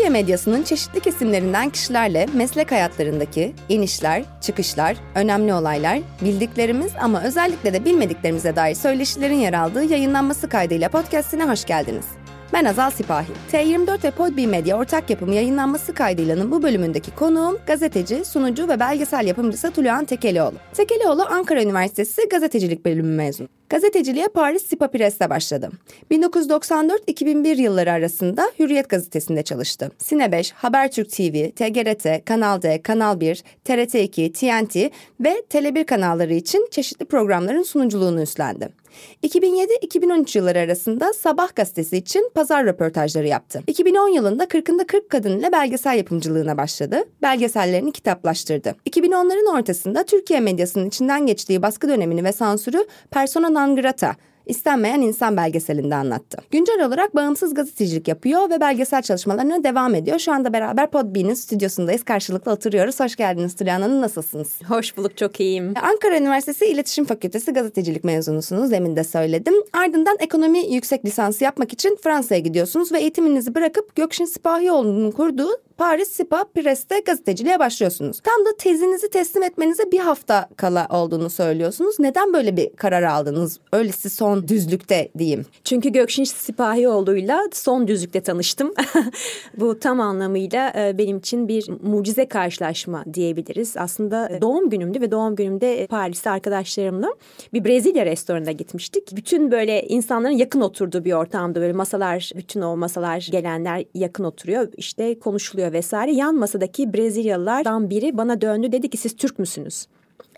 [0.00, 7.84] Türkiye medyasının çeşitli kesimlerinden kişilerle meslek hayatlarındaki inişler, çıkışlar, önemli olaylar, bildiklerimiz ama özellikle de
[7.84, 12.04] bilmediklerimize dair söyleşilerin yer aldığı yayınlanması kaydıyla podcastine hoş geldiniz.
[12.52, 13.32] Ben Azal Sipahi.
[13.52, 19.26] T24 ve Podbi Medya ortak yapımı yayınlanması kaydıylanın bu bölümündeki konuğum gazeteci, sunucu ve belgesel
[19.26, 20.54] yapımcısı Tuluhan Tekelioğlu.
[20.74, 23.48] Tekelioğlu Ankara Üniversitesi gazetecilik bölümü mezunu.
[23.68, 25.70] Gazeteciliğe Paris Sipa Press'te başladı.
[26.10, 29.90] 1994-2001 yılları arasında Hürriyet gazetesinde çalıştı.
[29.98, 34.76] Sine 5, Habertürk TV, TGRT, Kanal D, Kanal 1, TRT2, TNT
[35.20, 38.79] ve Tele1 kanalları için çeşitli programların sunuculuğunu üstlendi.
[39.22, 43.62] 2007-2013 yılları arasında Sabah gazetesi için pazar röportajları yaptı.
[43.66, 47.04] 2010 yılında 40'ında 40 kadın ile belgesel yapımcılığına başladı.
[47.22, 48.74] Belgesellerini kitaplaştırdı.
[48.90, 54.16] 2010'ların ortasında Türkiye medyasının içinden geçtiği baskı dönemini ve sansürü persona non grata
[54.50, 56.38] İstenmeyen İnsan belgeselinde anlattı.
[56.50, 60.18] Güncel olarak bağımsız gazetecilik yapıyor ve belgesel çalışmalarına devam ediyor.
[60.18, 62.04] Şu anda beraber Podbean'in stüdyosundayız.
[62.04, 63.00] Karşılıklı oturuyoruz.
[63.00, 64.00] Hoş geldiniz Tülyan Hanım.
[64.00, 64.60] Nasılsınız?
[64.68, 65.16] Hoş bulduk.
[65.16, 65.74] Çok iyiyim.
[65.82, 68.70] Ankara Üniversitesi İletişim Fakültesi gazetecilik mezunusunuz.
[68.70, 69.54] Demin de söyledim.
[69.72, 75.50] Ardından ekonomi yüksek lisansı yapmak için Fransa'ya gidiyorsunuz ve eğitiminizi bırakıp Gökşin Sipahioğlu'nun kurduğu
[75.80, 78.20] Paris Sipa Press'te gazeteciliğe başlıyorsunuz.
[78.20, 81.98] Tam da tezinizi teslim etmenize bir hafta kala olduğunu söylüyorsunuz.
[81.98, 83.60] Neden böyle bir karar aldınız?
[83.72, 85.46] Öylesi son düzlükte diyeyim.
[85.64, 88.74] Çünkü Gökşin Sipahioğlu'yla son düzlükte tanıştım.
[89.56, 93.76] Bu tam anlamıyla e, benim için bir mucize karşılaşma diyebiliriz.
[93.76, 97.14] Aslında doğum günümdü ve doğum günümde Paris'te arkadaşlarımla
[97.52, 99.16] bir Brezilya restoranına gitmiştik.
[99.16, 104.68] Bütün böyle insanların yakın oturduğu bir ortamda böyle masalar, bütün o masalar gelenler yakın oturuyor.
[104.76, 106.12] İşte konuşuluyor vesaire.
[106.12, 109.86] Yan masadaki Brezilyalılardan biri bana döndü dedi ki siz Türk müsünüz?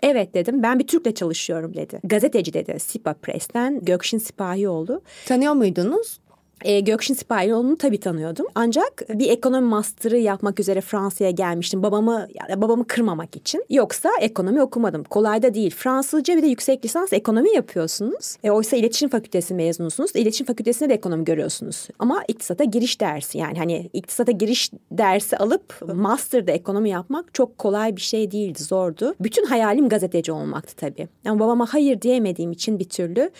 [0.03, 1.99] Evet dedim ben bir Türk'le çalışıyorum dedi.
[2.03, 5.01] Gazeteci dedi Sipa Press'ten Gökşin Sipahioğlu.
[5.25, 6.19] Tanıyor muydunuz?
[6.63, 8.45] E, Gökşin Sipahioğlu'nu tabii tanıyordum.
[8.55, 11.83] Ancak bir ekonomi master'ı yapmak üzere Fransa'ya gelmiştim.
[11.83, 13.65] Babamı yani babamı kırmamak için.
[13.69, 15.03] Yoksa ekonomi okumadım.
[15.03, 15.75] Kolay da değil.
[15.75, 18.37] Fransızca bir de yüksek lisans ekonomi yapıyorsunuz.
[18.43, 20.15] E, oysa iletişim fakültesi mezunusunuz.
[20.15, 21.87] İletişim fakültesinde de ekonomi görüyorsunuz.
[21.99, 27.95] Ama iktisata giriş dersi yani hani iktisata giriş dersi alıp master'da ekonomi yapmak çok kolay
[27.95, 28.63] bir şey değildi.
[28.63, 29.15] Zordu.
[29.19, 31.07] Bütün hayalim gazeteci olmaktı tabii.
[31.25, 33.31] Ama babama hayır diyemediğim için bir türlü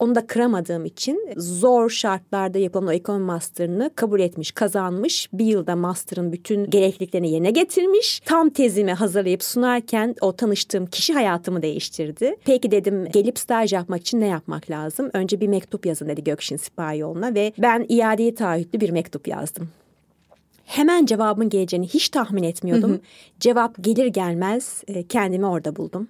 [0.00, 5.28] onu da kıramadığım için zor şartlarda yapılan o ekonomi master'ını kabul etmiş, kazanmış.
[5.32, 8.20] Bir yılda master'ın bütün gerekliliklerini yerine getirmiş.
[8.20, 12.36] Tam tezimi hazırlayıp sunarken o tanıştığım kişi hayatımı değiştirdi.
[12.44, 15.10] Peki dedim gelip staj yapmak için ne yapmak lazım?
[15.12, 19.68] Önce bir mektup yazın dedi Gökşin Sipahioğlu'na ve ben iadeye taahhütlü bir mektup yazdım
[20.70, 22.90] hemen cevabın geleceğini hiç tahmin etmiyordum.
[22.90, 23.00] Hı hı.
[23.40, 26.08] Cevap gelir gelmez e, kendimi orada buldum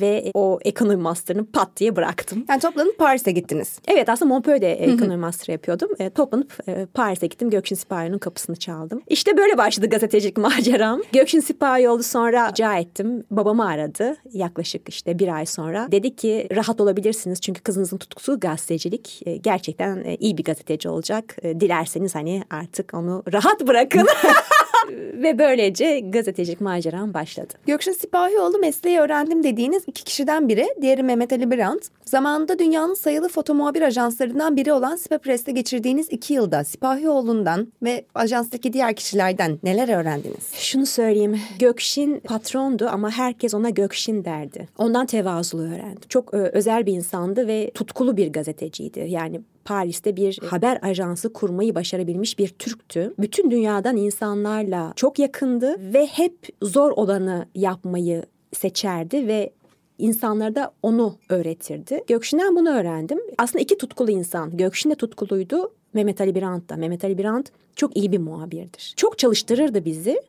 [0.00, 2.44] ve o ekonomi master'ını pat diye bıraktım.
[2.48, 3.78] Yani toplanıp Paris'e gittiniz.
[3.88, 5.88] Evet aslında Montpellier'de ekonomi master yapıyordum.
[5.98, 7.50] E, toplanıp e, Paris'e gittim.
[7.50, 9.02] Gökşin Sipahioğlu'nun kapısını çaldım.
[9.06, 11.00] İşte böyle başladı gazetecilik maceram.
[11.12, 13.24] Gökşin Sipahioğlu sonra rica ettim.
[13.30, 15.92] Babamı aradı yaklaşık işte bir ay sonra.
[15.92, 19.22] Dedi ki rahat olabilirsiniz çünkü kızınızın tutkusu gazetecilik.
[19.26, 21.36] E, gerçekten e, iyi bir gazeteci olacak.
[21.42, 24.06] E, dilerseniz hani artık onu rahat bırakın.
[24.92, 27.54] Ve böylece gazetecilik maceram başladı.
[27.66, 30.66] Gökşin Sipahioğlu mesleği öğrendim dediğiniz iki kişiden biri.
[30.82, 31.88] Diğeri Mehmet Ali Brandt.
[32.04, 38.04] Zamanında dünyanın sayılı foto muhabir ajanslarından biri olan Sipa Press'te geçirdiğiniz iki yılda Sipahioğlu'ndan ve
[38.14, 40.54] ajanstaki diğer kişilerden neler öğrendiniz?
[40.54, 41.40] Şunu söyleyeyim.
[41.58, 44.68] Gökşin patrondu ama herkes ona Gökşin derdi.
[44.78, 46.08] Ondan tevazulu öğrendi.
[46.08, 49.06] Çok e, özel bir insandı ve tutkulu bir gazeteciydi.
[49.08, 53.14] Yani Paris'te bir haber ajansı kurmayı başarabilmiş bir Türktü.
[53.18, 58.22] Bütün dünyadan insanlarla çok yakındı ve hep zor olanı yapmayı
[58.56, 59.52] seçerdi ve
[59.98, 62.04] insanlara da onu öğretirdi.
[62.06, 63.18] Gökşin'den bunu öğrendim.
[63.38, 64.56] Aslında iki tutkulu insan.
[64.56, 65.72] Gökşin de tutkuluydu.
[65.94, 66.76] Mehmet Ali Birant da.
[66.76, 68.94] Mehmet Ali Birant çok iyi bir muhabirdir.
[68.96, 70.22] Çok çalıştırırdı bizi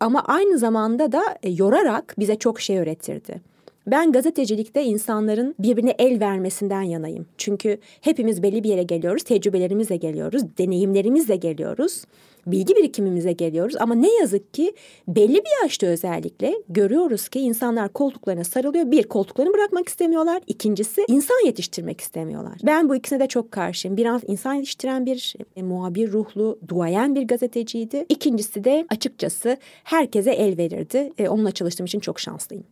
[0.00, 3.40] ama aynı zamanda da e, yorarak bize çok şey öğretirdi.
[3.86, 7.26] Ben gazetecilikte insanların birbirine el vermesinden yanayım.
[7.38, 12.04] Çünkü hepimiz belli bir yere geliyoruz, tecrübelerimizle geliyoruz, deneyimlerimizle geliyoruz,
[12.46, 13.76] bilgi birikimimize geliyoruz.
[13.80, 14.72] Ama ne yazık ki
[15.08, 18.90] belli bir yaşta özellikle görüyoruz ki insanlar koltuklarına sarılıyor.
[18.90, 20.42] Bir, koltuklarını bırakmak istemiyorlar.
[20.46, 22.58] İkincisi, insan yetiştirmek istemiyorlar.
[22.66, 23.96] Ben bu ikisine de çok karşıyım.
[23.96, 28.06] Biraz insan yetiştiren bir e, muhabir ruhlu, duayen bir gazeteciydi.
[28.08, 31.12] İkincisi de açıkçası herkese el verirdi.
[31.18, 32.64] E, onunla çalıştığım için çok şanslıyım.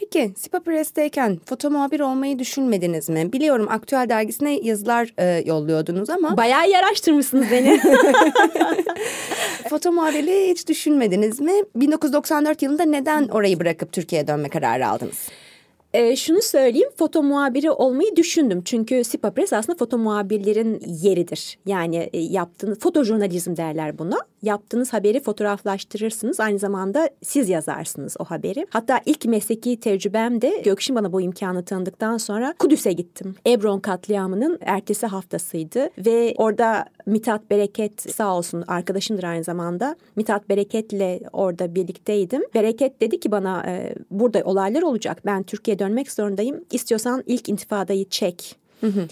[0.00, 3.32] Peki Sipa Press'teyken foto muhabir olmayı düşünmediniz mi?
[3.32, 6.36] Biliyorum Aktüel dergisine yazılar e, yolluyordunuz ama.
[6.36, 7.80] Bayağı iyi araştırmışsınız beni.
[9.70, 11.52] foto muhabirliği hiç düşünmediniz mi?
[11.76, 15.28] 1994 yılında neden orayı bırakıp Türkiye'ye dönme kararı aldınız?
[15.94, 18.62] E, şunu söyleyeyim foto muhabiri olmayı düşündüm.
[18.64, 21.58] Çünkü Sipa Press aslında foto muhabirlerin yeridir.
[21.66, 24.18] Yani e, yaptığın fotojurnalizm derler buna.
[24.42, 26.40] Yaptığınız haberi fotoğraflaştırırsınız.
[26.40, 28.66] Aynı zamanda siz yazarsınız o haberi.
[28.70, 33.34] Hatta ilk mesleki tecrübem de Gökşin bana bu imkanı tanıdıktan sonra Kudüs'e gittim.
[33.46, 39.96] Ebron katliamının ertesi haftasıydı ve orada Mithat Bereket sağ olsun arkadaşımdır aynı zamanda.
[40.16, 42.42] Mithat Bereket'le orada birlikteydim.
[42.54, 45.20] Bereket dedi ki bana e, burada olaylar olacak.
[45.26, 46.64] Ben Türkiye'ye dönmek zorundayım.
[46.72, 48.56] İstiyorsan ilk intifadayı çek.
[48.80, 49.08] Hı hı.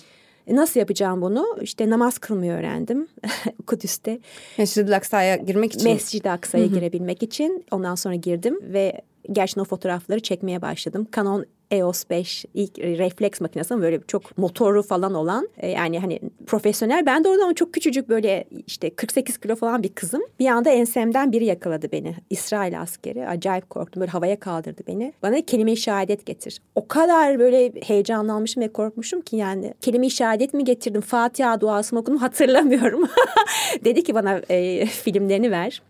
[0.47, 1.47] E, nasıl yapacağım bunu?
[1.61, 3.09] İşte namaz kılmayı öğrendim
[3.67, 4.19] Kudüs'te.
[4.59, 5.93] Mescid-i Aksa'ya girmek için.
[5.93, 7.65] Mescid-i Aksa'ya girebilmek için.
[7.71, 9.01] Ondan sonra girdim ve
[9.33, 11.09] gerçekten o fotoğrafları çekmeye başladım.
[11.17, 16.21] Canon EOS 5 ilk refleks makinesi ama böyle çok motoru falan olan e, yani hani
[16.47, 17.07] profesyonel.
[17.07, 20.23] Ben de orada ama çok küçücük böyle işte 48 kilo falan bir kızım.
[20.39, 22.15] Bir anda ensemden biri yakaladı beni.
[22.31, 23.29] İsrail askeri.
[23.29, 24.01] Acayip korktum.
[24.01, 25.13] Böyle havaya kaldırdı beni.
[25.23, 26.61] Bana kelime-i şehadet getir.
[26.75, 31.01] O kadar böyle heyecanlanmışım ve korkmuşum ki yani kelime-i şehadet mi getirdim?
[31.01, 33.09] Fatiha duasını okudum hatırlamıyorum.
[33.85, 35.83] Dedi ki bana e, filmlerini ver.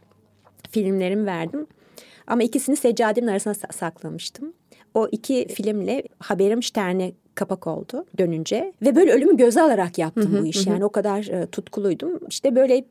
[0.71, 1.67] Filmlerimi verdim.
[2.27, 4.53] Ama ikisini seccadenin arasına saklamıştım.
[4.95, 10.39] O iki filmle Haberim Stern'e kapak oldu dönünce ve böyle ölümü göze alarak yaptım hı
[10.39, 10.67] hı, bu işi.
[10.67, 10.71] Hı.
[10.71, 12.21] Yani o kadar e, tutkuluydum.
[12.29, 12.85] İşte böyle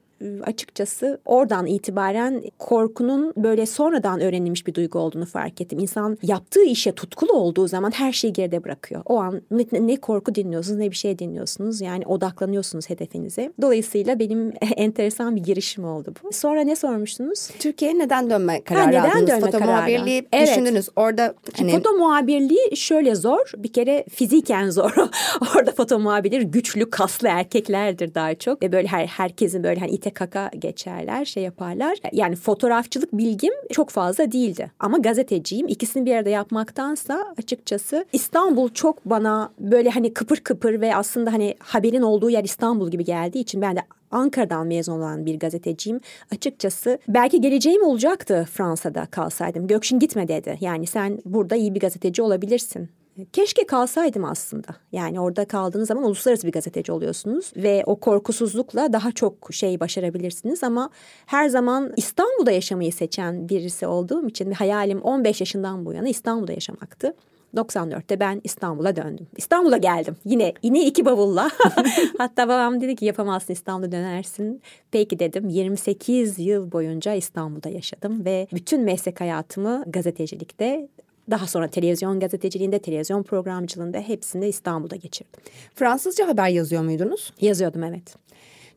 [0.43, 5.79] açıkçası oradan itibaren korkunun böyle sonradan öğrenilmiş bir duygu olduğunu fark ettim.
[5.79, 9.01] İnsan yaptığı işe tutkulu olduğu zaman her şeyi geride bırakıyor.
[9.05, 11.81] O an ne, ne korku dinliyorsunuz ne bir şey dinliyorsunuz.
[11.81, 13.53] Yani odaklanıyorsunuz hedefinize.
[13.61, 16.31] Dolayısıyla benim enteresan bir girişim oldu bu.
[16.31, 17.47] Sonra ne sormuştunuz?
[17.59, 19.27] Türkiye'ye neden dönme kararı ha, neden aldınız?
[19.27, 20.47] Dönme foto muhabirliği evet.
[20.47, 20.89] düşündünüz.
[20.95, 21.71] Orada hani...
[21.71, 23.51] Foto muhabirliği şöyle zor.
[23.57, 24.91] Bir kere fiziken zor.
[25.55, 28.63] Orada foto muhabirleri güçlü, kaslı erkeklerdir daha çok.
[28.63, 31.97] Ve böyle her herkesin böyle hani ite kaka geçerler, şey yaparlar.
[32.11, 34.71] Yani fotoğrafçılık bilgim çok fazla değildi.
[34.79, 35.67] Ama gazeteciyim.
[35.67, 41.55] İkisini bir arada yapmaktansa açıkçası İstanbul çok bana böyle hani kıpır kıpır ve aslında hani
[41.59, 43.81] haberin olduğu yer İstanbul gibi geldiği için ben de
[44.11, 45.99] Ankara'dan mezun olan bir gazeteciyim.
[46.31, 49.67] Açıkçası belki geleceğim olacaktı Fransa'da kalsaydım.
[49.67, 50.57] Gökşin gitme dedi.
[50.61, 52.89] Yani sen burada iyi bir gazeteci olabilirsin.
[53.33, 54.67] Keşke kalsaydım aslında.
[54.91, 60.63] Yani orada kaldığınız zaman uluslararası bir gazeteci oluyorsunuz ve o korkusuzlukla daha çok şey başarabilirsiniz
[60.63, 60.89] ama
[61.25, 67.13] her zaman İstanbul'da yaşamayı seçen birisi olduğum için hayalim 15 yaşından bu yana İstanbul'da yaşamaktı.
[67.55, 69.27] 94'te ben İstanbul'a döndüm.
[69.37, 70.15] İstanbul'a geldim.
[70.25, 71.51] Yine yine iki bavulla.
[72.17, 74.61] Hatta babam dedi ki yapamazsın İstanbul'a dönersin.
[74.91, 75.49] Peki dedim.
[75.49, 80.87] 28 yıl boyunca İstanbul'da yaşadım ve bütün meslek hayatımı gazetecilikte
[81.29, 85.41] daha sonra televizyon gazeteciliğinde, televizyon programcılığında hepsinde İstanbul'da geçirdim.
[85.75, 87.33] Fransızca haber yazıyor muydunuz?
[87.41, 88.15] Yazıyordum evet.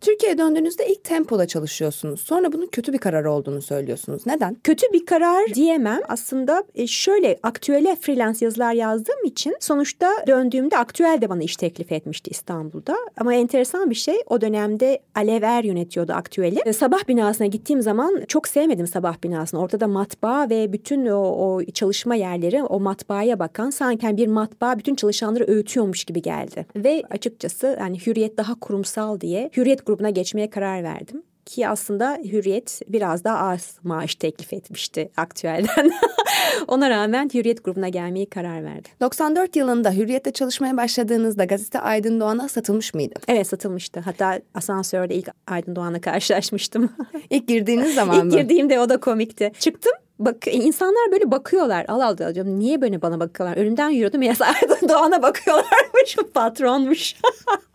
[0.00, 2.20] Türkiye'ye döndüğünüzde ilk tempoda çalışıyorsunuz.
[2.20, 4.26] Sonra bunun kötü bir karar olduğunu söylüyorsunuz.
[4.26, 4.56] Neden?
[4.64, 6.00] Kötü bir karar diyemem.
[6.08, 11.92] Aslında e, şöyle aktüele freelance yazılar yazdığım için sonuçta döndüğümde aktüel de bana iş teklif
[11.92, 12.96] etmişti İstanbul'da.
[13.16, 16.60] Ama enteresan bir şey o dönemde Alev Er yönetiyordu aktüeli.
[16.66, 19.60] E, sabah binasına gittiğim zaman çok sevmedim sabah binasını.
[19.60, 24.94] Ortada matbaa ve bütün o, o çalışma yerleri o matbaaya bakan sanki bir matbaa bütün
[24.94, 26.66] çalışanları öğütüyormuş gibi geldi.
[26.76, 32.80] Ve açıkçası yani hürriyet daha kurumsal diye hürriyet grubuna geçmeye karar verdim ki aslında Hürriyet
[32.88, 35.92] biraz daha az maaş teklif etmişti aktüelden.
[36.68, 38.92] Ona rağmen Hürriyet grubuna gelmeyi karar verdim.
[39.00, 43.14] 94 yılında Hürriyet'te çalışmaya başladığınızda gazete Aydın Doğan'a satılmış mıydı?
[43.28, 44.00] Evet satılmıştı.
[44.00, 46.92] Hatta asansörde ilk Aydın Doğan'la karşılaşmıştım.
[47.30, 48.32] İlk girdiğiniz zaman mı?
[48.32, 49.52] İlk girdiğimde o da komikti.
[49.58, 51.84] Çıktım bak insanlar böyle bakıyorlar.
[51.88, 52.58] Al al diyorum.
[52.58, 53.56] Niye böyle bana bakıyorlar?
[53.56, 54.20] Önümden yürüyordum.
[54.22, 56.16] Aydın Doğan'a bakıyorlarmış.
[56.34, 57.14] Patronmuş.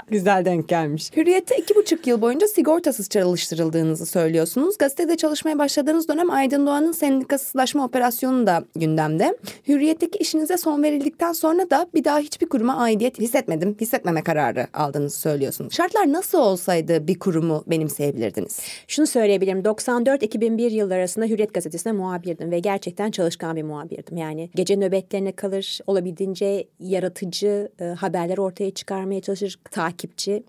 [0.09, 1.12] Güzel denk gelmiş.
[1.17, 4.77] Hürriyet'te iki buçuk yıl boyunca sigortasız çalıştırıldığınızı söylüyorsunuz.
[4.77, 9.38] Gazetede çalışmaya başladığınız dönem Aydın Doğan'ın sendikasızlaşma operasyonu da gündemde.
[9.67, 15.19] Hürriyet'teki işinize son verildikten sonra da bir daha hiçbir kuruma aidiyet hissetmedim, hissetmeme kararı aldığınızı
[15.19, 15.73] söylüyorsunuz.
[15.73, 18.59] Şartlar nasıl olsaydı bir kurumu benimseyebilirdiniz?
[18.88, 19.59] Şunu söyleyebilirim.
[19.62, 21.93] 94-2001 yıllar arasında Hürriyet gazetesine
[22.33, 24.17] muhabirdim ve gerçekten çalışkan bir muhabirdim.
[24.17, 30.43] Yani gece nöbetlerine kalır, olabildiğince yaratıcı e, haberler ortaya çıkarmaya çalışır, takip takipçi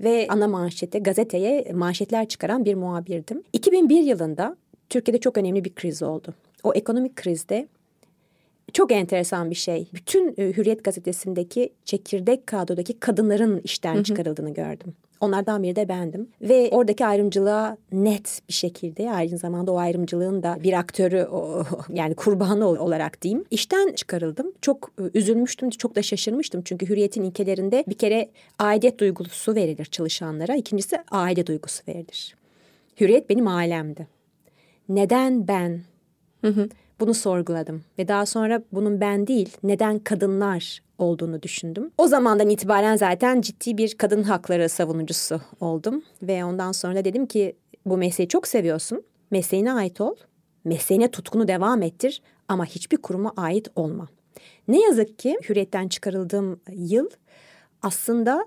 [0.00, 3.42] ve ana manşete, gazeteye manşetler çıkaran bir muhabirdim.
[3.52, 4.56] 2001 yılında
[4.88, 6.34] Türkiye'de çok önemli bir kriz oldu.
[6.62, 7.68] O ekonomik krizde
[8.74, 9.88] çok enteresan bir şey.
[9.94, 14.94] Bütün e, Hürriyet gazetesindeki çekirdek kadrodaki kadınların işten çıkarıldığını gördüm.
[15.20, 16.28] Onlardan biri de bendim.
[16.42, 21.28] Ve oradaki ayrımcılığa net bir şekilde aynı zamanda o ayrımcılığın da bir aktörü
[21.92, 23.44] yani kurbanı olarak diyeyim.
[23.50, 24.52] işten çıkarıldım.
[24.62, 26.62] Çok e, üzülmüştüm, çok da şaşırmıştım.
[26.64, 28.28] Çünkü hürriyetin ilkelerinde bir kere
[28.58, 30.54] aidiyet duygusu verilir çalışanlara.
[30.54, 32.36] İkincisi aile duygusu verilir.
[33.00, 34.06] Hürriyet benim ailemdi.
[34.88, 35.80] Neden ben?
[36.44, 36.68] Hı hı.
[37.00, 41.90] Bunu sorguladım ve daha sonra bunun ben değil, neden kadınlar olduğunu düşündüm.
[41.98, 47.56] O zamandan itibaren zaten ciddi bir kadın hakları savunucusu oldum ve ondan sonra dedim ki
[47.86, 49.02] bu mesleği çok seviyorsun.
[49.30, 50.14] Mesleğine ait ol.
[50.64, 54.08] Mesleğine tutkunu devam ettir ama hiçbir kuruma ait olma.
[54.68, 57.10] Ne yazık ki hürriyetten çıkarıldığım yıl
[57.82, 58.46] aslında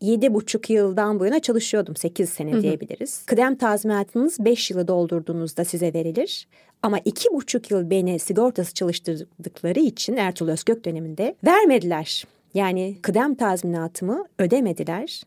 [0.00, 1.96] yedi buçuk yıldan bu yana çalışıyordum.
[1.96, 3.22] Sekiz sene diyebiliriz.
[3.26, 6.48] Kıdem tazminatınız beş yılı doldurduğunuzda size verilir.
[6.82, 12.24] Ama iki buçuk yıl beni sigortası çalıştırdıkları için Ertuğrul Özgök döneminde vermediler.
[12.54, 15.22] Yani kıdem tazminatımı ödemediler.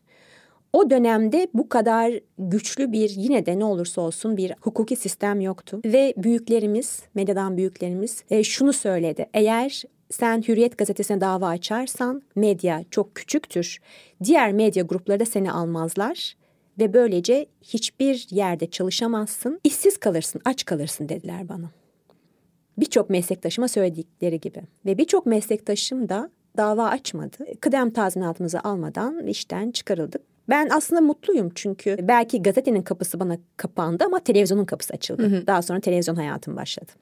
[0.72, 5.80] O dönemde bu kadar güçlü bir yine de ne olursa olsun bir hukuki sistem yoktu.
[5.84, 9.26] Ve büyüklerimiz, medyadan büyüklerimiz e, şunu söyledi.
[9.34, 9.82] Eğer
[10.14, 13.78] sen Hürriyet gazetesine dava açarsan medya çok küçüktür.
[14.24, 16.36] Diğer medya grupları da seni almazlar
[16.78, 21.70] ve böylece hiçbir yerde çalışamazsın, işsiz kalırsın, aç kalırsın dediler bana.
[22.78, 27.36] Birçok meslektaşıma söyledikleri gibi ve birçok meslektaşım da dava açmadı.
[27.60, 30.22] Kıdem tazminatımızı almadan işten çıkarıldık.
[30.48, 35.22] Ben aslında mutluyum çünkü belki gazetenin kapısı bana kapandı ama televizyonun kapısı açıldı.
[35.22, 35.46] Hı hı.
[35.46, 36.92] Daha sonra televizyon hayatım başladı.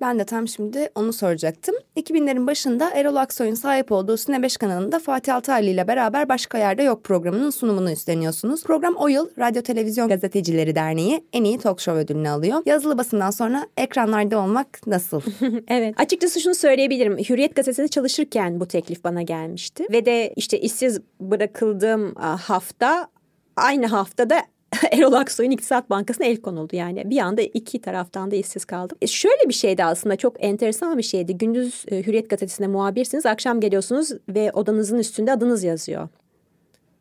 [0.00, 1.74] Ben de tam şimdi onu soracaktım.
[1.96, 6.82] 2000'lerin başında Erol Aksoy'un sahip olduğu Sine 5 kanalında Fatih Altaylı ile beraber Başka Yerde
[6.82, 8.64] Yok programının sunumunu üstleniyorsunuz.
[8.64, 12.62] Program o yıl Radyo Televizyon Gazetecileri Derneği en iyi talk show ödülünü alıyor.
[12.66, 15.20] Yazılı basından sonra ekranlarda olmak nasıl?
[15.68, 16.00] evet.
[16.00, 17.18] Açıkçası şunu söyleyebilirim.
[17.18, 19.86] Hürriyet gazetesinde çalışırken bu teklif bana gelmişti.
[19.92, 23.08] Ve de işte işsiz bırakıldığım hafta
[23.56, 24.42] aynı haftada
[24.92, 26.76] Erol Aksoy'un İktisat Bankası'na el konuldu.
[26.76, 28.98] Yani bir anda iki taraftan da işsiz kaldım.
[29.02, 31.38] E şöyle bir şeydi aslında çok enteresan bir şeydi.
[31.38, 33.26] Gündüz e, Hürriyet Gazetesi'nde muhabirsiniz.
[33.26, 36.08] Akşam geliyorsunuz ve odanızın üstünde adınız yazıyor.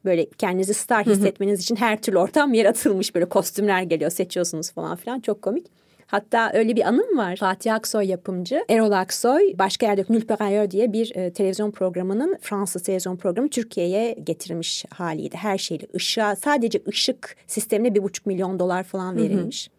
[0.06, 3.16] Böyle kendinizi star hissetmeniz için her türlü ortam yaratılmış.
[3.16, 5.20] Böyle kostümler geliyor seçiyorsunuz falan filan.
[5.20, 5.66] Çok komik.
[6.12, 7.36] Hatta öyle bir anım var.
[7.36, 8.64] Fatih Aksoy yapımcı.
[8.70, 14.86] Erol Aksoy başka yerde Nülper diye bir e, televizyon programının Fransız televizyon programı Türkiye'ye getirmiş
[14.90, 15.38] haliydi.
[15.38, 19.70] Her şeyle ışığa sadece ışık sistemine bir buçuk milyon dolar falan verilmiş.
[19.70, 19.72] Hı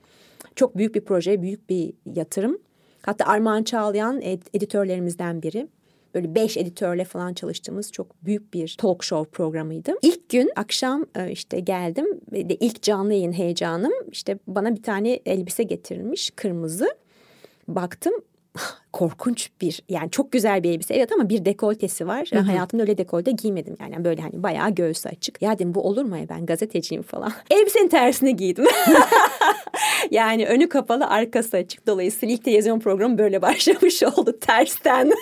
[0.48, 0.54] hı.
[0.56, 2.58] Çok büyük bir proje, büyük bir yatırım.
[3.02, 4.20] Hatta Armağan Çağlayan
[4.54, 5.68] editörlerimizden biri
[6.14, 9.92] böyle beş editörle falan çalıştığımız çok büyük bir talk show programıydı.
[10.02, 14.82] İlk gün akşam e, işte geldim ve de ilk canlı yayın heyecanım işte bana bir
[14.82, 16.88] tane elbise getirilmiş kırmızı.
[17.68, 18.12] Baktım
[18.92, 22.28] korkunç bir yani çok güzel bir elbise evet ama bir dekoltesi var.
[22.32, 22.42] Hı hı.
[22.42, 25.42] Hayatımda öyle dekolte giymedim yani böyle hani bayağı göğsü açık.
[25.42, 27.32] Ya dedim bu olur mu ya ben gazeteciyim falan.
[27.50, 28.64] Elbisenin tersine giydim.
[30.10, 31.86] yani önü kapalı arkası açık.
[31.86, 35.12] Dolayısıyla ilk televizyon programı böyle başlamış oldu tersten.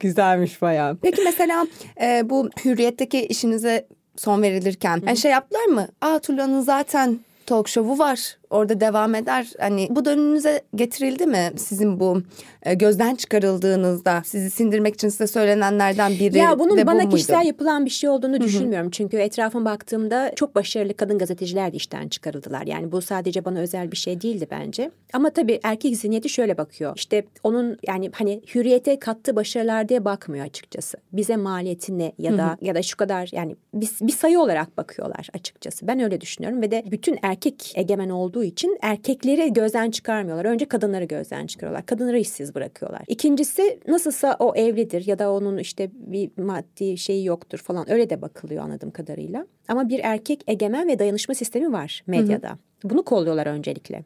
[0.00, 0.96] Güzelmiş bayağı.
[1.02, 1.66] Peki mesela
[2.02, 3.86] e, bu hürriyetteki işinize
[4.16, 5.88] son verilirken yani şey yaptılar mı?
[6.00, 9.52] Aa Tulan'ın zaten talk show'u var orada devam eder.
[9.60, 12.22] Hani bu dönünüze getirildi mi sizin bu
[12.62, 17.34] e, gözden çıkarıldığınızda sizi sindirmek için size söylenenlerden biri Ya bunun de bana bu kişisel
[17.36, 17.46] muydu?
[17.46, 18.40] yapılan bir şey olduğunu Hı-hı.
[18.40, 18.90] düşünmüyorum.
[18.90, 22.66] Çünkü etrafıma baktığımda çok başarılı kadın gazeteciler de işten çıkarıldılar.
[22.66, 24.90] Yani bu sadece bana özel bir şey değildi bence.
[25.12, 26.92] Ama tabii erkek zihniyeti şöyle bakıyor.
[26.96, 30.98] İşte onun yani hani hürriyete kattığı başarılar diye bakmıyor açıkçası.
[31.12, 32.56] Bize maliyeti ne ya da Hı-hı.
[32.60, 35.86] ya da şu kadar yani bir, bir sayı olarak bakıyorlar açıkçası.
[35.86, 40.44] Ben öyle düşünüyorum ve de bütün erkek egemen olduğu olduğu için erkekleri gözden çıkarmıyorlar.
[40.44, 41.86] Önce kadınları gözden çıkarıyorlar.
[41.86, 43.02] Kadınları işsiz bırakıyorlar.
[43.08, 48.22] İkincisi nasılsa o evlidir ya da onun işte bir maddi şeyi yoktur falan öyle de
[48.22, 49.46] bakılıyor anladığım kadarıyla.
[49.68, 52.48] Ama bir erkek egemen ve dayanışma sistemi var medyada.
[52.48, 52.90] Hı hı.
[52.90, 54.04] Bunu kolluyorlar öncelikle.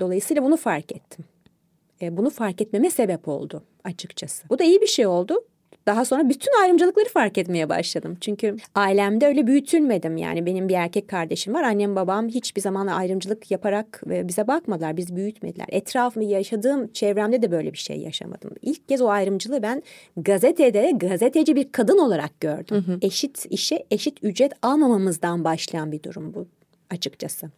[0.00, 1.24] Dolayısıyla bunu fark ettim.
[2.02, 4.48] E, bunu fark etmeme sebep oldu açıkçası.
[4.48, 5.44] Bu da iyi bir şey oldu.
[5.86, 8.16] Daha sonra bütün ayrımcılıkları fark etmeye başladım.
[8.20, 10.16] Çünkü ailemde öyle büyütülmedim.
[10.16, 11.62] Yani benim bir erkek kardeşim var.
[11.62, 14.96] Annem babam hiçbir zaman ayrımcılık yaparak bize bakmadılar.
[14.96, 15.66] Biz büyütmediler.
[15.68, 18.50] Etrafımı yaşadığım çevremde de böyle bir şey yaşamadım.
[18.62, 19.82] İlk kez o ayrımcılığı ben
[20.16, 22.84] gazetede gazeteci bir kadın olarak gördüm.
[22.86, 22.98] Hı hı.
[23.02, 26.46] Eşit işe eşit ücret almamamızdan başlayan bir durum bu
[26.90, 27.50] açıkçası.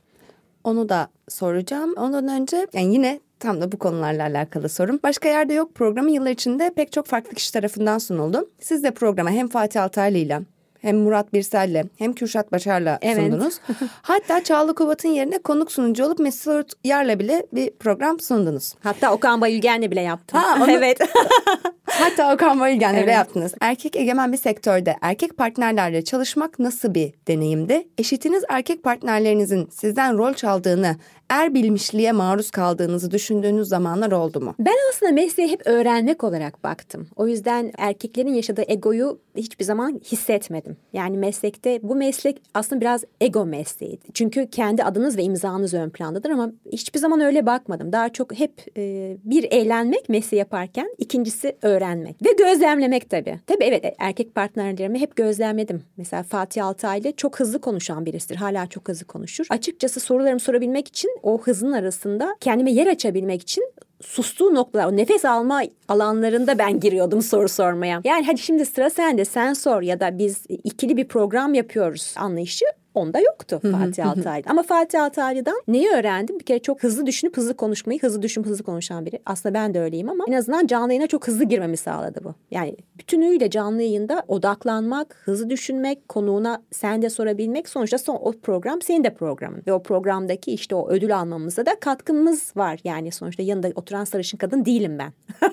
[0.64, 1.94] Onu da soracağım.
[1.97, 5.00] Ondan önce yani yine Tam da bu konularla alakalı sorum.
[5.02, 8.50] Başka yerde yok programı yıllar içinde pek çok farklı kişi tarafından sunuldu.
[8.61, 10.40] Siz de programa hem Fatih Altaylı ile
[10.80, 13.16] hem Murat Birsel'le hem Kürşat Başar'la evet.
[13.16, 13.61] sundunuz.
[14.02, 18.75] Hatta Çağla Kubat'ın yerine konuk sunucu olup Mesut Yar'la bile bir program sundunuz.
[18.83, 20.40] Hatta Okan Bayülgen'le bile yaptım.
[20.40, 20.71] Ha, onu...
[20.78, 20.99] evet.
[21.85, 23.04] Hatta Okan Bayülgen'le evet.
[23.04, 23.54] bile yaptınız.
[23.61, 27.88] Erkek egemen bir sektörde erkek partnerlerle çalışmak nasıl bir deneyimdi?
[27.99, 30.97] Eşitiniz erkek partnerlerinizin sizden rol çaldığını
[31.30, 34.54] er bilmişliğe maruz kaldığınızı düşündüğünüz zamanlar oldu mu?
[34.58, 37.08] Ben aslında mesleğe hep öğrenmek olarak baktım.
[37.16, 40.76] O yüzden erkeklerin yaşadığı egoyu hiçbir zaman hissetmedim.
[40.92, 43.99] Yani meslekte bu meslek aslında biraz ego mesleği.
[44.14, 47.92] Çünkü kendi adınız ve imzanız ön plandadır ama hiçbir zaman öyle bakmadım.
[47.92, 53.40] Daha çok hep e, bir eğlenmek mesleği yaparken, ikincisi öğrenmek ve gözlemlemek tabii.
[53.47, 55.82] Tabii evet erkek partnerlerimi hep gözlemledim.
[55.97, 58.37] Mesela Fatih Altaylı çok hızlı konuşan birisidir.
[58.37, 59.47] Hala çok hızlı konuşur.
[59.50, 65.25] Açıkçası sorularımı sorabilmek için o hızın arasında kendime yer açabilmek için sustuğu noktalar, o nefes
[65.25, 68.00] alma alanlarında ben giriyordum soru sormaya.
[68.04, 72.64] Yani hadi şimdi sıra sende sen sor ya da biz ikili bir program yapıyoruz anlayışı
[72.95, 74.45] Onda yoktu Fatih Altaylı.
[74.47, 76.38] Ama Fatih Altaylı'dan neyi öğrendim?
[76.38, 79.21] Bir kere çok hızlı düşünüp hızlı konuşmayı, hızlı düşünüp hızlı konuşan biri.
[79.26, 82.35] Aslında ben de öyleyim ama en azından canlı yayına çok hızlı girmemi sağladı bu.
[82.50, 87.68] Yani bütünüyle canlı yayında odaklanmak, hızlı düşünmek, konuğuna sen de sorabilmek.
[87.68, 89.62] Sonuçta son, o program senin de programın.
[89.66, 92.80] Ve o programdaki işte o ödül almamızda da katkımız var.
[92.85, 95.12] Yani sonuçta yanında oturan sarışın kadın değilim ben.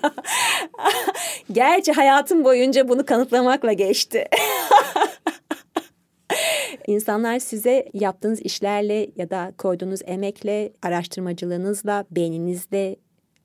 [1.52, 4.24] Gerçi hayatım boyunca bunu kanıtlamakla geçti.
[6.86, 12.96] İnsanlar size yaptığınız işlerle ya da koyduğunuz emekle, araştırmacılığınızla, beyninizle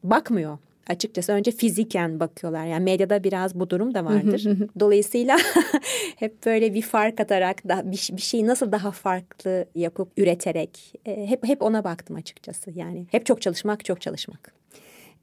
[0.04, 0.58] bakmıyor
[0.92, 2.66] açıkçası önce fiziken bakıyorlar.
[2.66, 4.48] Yani medyada biraz bu durum da vardır.
[4.80, 5.38] Dolayısıyla
[6.16, 11.30] hep böyle bir fark atarak da bir, bir şeyi nasıl daha farklı yapıp üreterek e,
[11.30, 12.72] hep hep ona baktım açıkçası.
[12.76, 14.54] Yani hep çok çalışmak, çok çalışmak.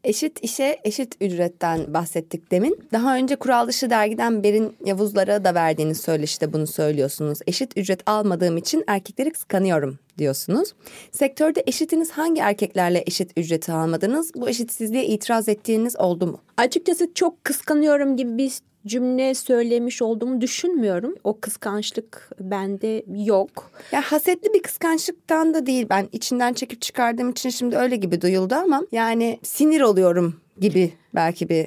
[0.04, 2.78] Eşit işe eşit ücretten bahsettik demin.
[2.92, 7.38] Daha önce Kural Dışı dergiden Berin Yavuzlara da verdiğiniz söyleşide bunu söylüyorsunuz.
[7.46, 10.72] Eşit ücret almadığım için erkekleri kıskanıyorum diyorsunuz.
[11.12, 14.34] Sektörde eşitiniz hangi erkeklerle eşit ücreti almadınız?
[14.34, 16.40] Bu eşitsizliğe itiraz ettiğiniz oldu mu?
[16.56, 18.52] Açıkçası çok kıskanıyorum gibi bir
[18.88, 21.14] cümle söylemiş olduğumu düşünmüyorum.
[21.24, 23.70] O kıskançlık bende yok.
[23.92, 25.86] Ya hasetli bir kıskançlıktan da değil.
[25.90, 31.48] Ben içinden çekip çıkardığım için şimdi öyle gibi duyuldu ama yani sinir oluyorum gibi belki
[31.48, 31.66] bir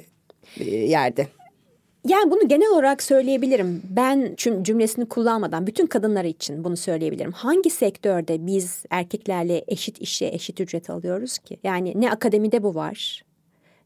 [0.66, 1.28] yerde.
[2.08, 3.82] Yani bunu genel olarak söyleyebilirim.
[3.90, 7.32] Ben cümlesini kullanmadan bütün kadınlar için bunu söyleyebilirim.
[7.32, 11.56] Hangi sektörde biz erkeklerle eşit işe eşit ücret alıyoruz ki?
[11.64, 13.22] Yani ne akademide bu var,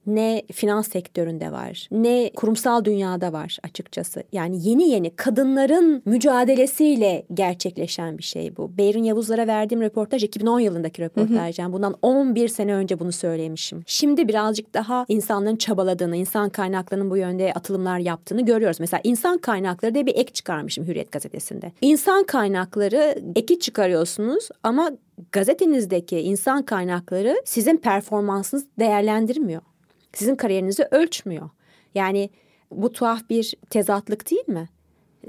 [0.07, 4.23] ne finans sektöründe var, ne kurumsal dünyada var açıkçası.
[4.33, 8.79] Yani yeni yeni kadınların mücadelesiyle gerçekleşen bir şey bu.
[8.79, 11.59] Beyrin Yavuzlara verdiğim röportaj 2010 yılındaki röportaj.
[11.59, 13.83] Yani bundan 11 sene önce bunu söylemişim.
[13.87, 18.81] Şimdi birazcık daha insanların çabaladığını, insan kaynaklarının bu yönde atılımlar yaptığını görüyoruz.
[18.81, 21.73] Mesela insan kaynakları diye bir ek çıkarmışım Hürriyet gazetesinde.
[21.81, 24.91] İnsan kaynakları eki çıkarıyorsunuz ama
[25.33, 29.63] gazetenizdeki insan kaynakları sizin performansınız değerlendirmiyor
[30.17, 31.51] sizin kariyerinizi ölçmüyor.
[31.95, 32.31] Yani
[32.71, 34.69] bu tuhaf bir tezatlık değil mi?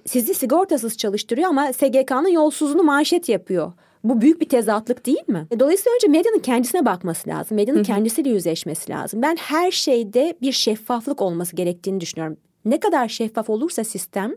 [0.06, 3.74] Sizi sigortasız çalıştırıyor ama SGK'nın yolsuzluğunu manşet yapıyor.
[4.04, 5.48] Bu büyük bir tezatlık değil mi?
[5.60, 7.56] Dolayısıyla önce medyanın kendisine bakması lazım.
[7.56, 9.22] Medyanın kendisiyle yüzleşmesi lazım.
[9.22, 12.38] Ben her şeyde bir şeffaflık olması gerektiğini düşünüyorum.
[12.66, 14.36] Ne kadar şeffaf olursa sistem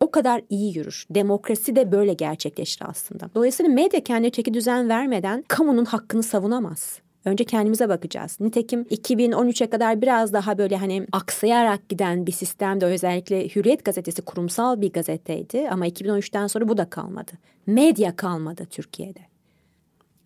[0.00, 1.06] o kadar iyi yürür.
[1.10, 3.30] Demokrasi de böyle gerçekleşir aslında.
[3.34, 7.00] Dolayısıyla medya kendine çeki düzen vermeden kamunun hakkını savunamaz.
[7.28, 8.36] Önce kendimize bakacağız.
[8.40, 14.80] Nitekim 2013'e kadar biraz daha böyle hani aksayarak giden bir sistemde özellikle Hürriyet gazetesi kurumsal
[14.80, 17.32] bir gazeteydi ama 2013'ten sonra bu da kalmadı.
[17.66, 19.20] Medya kalmadı Türkiye'de.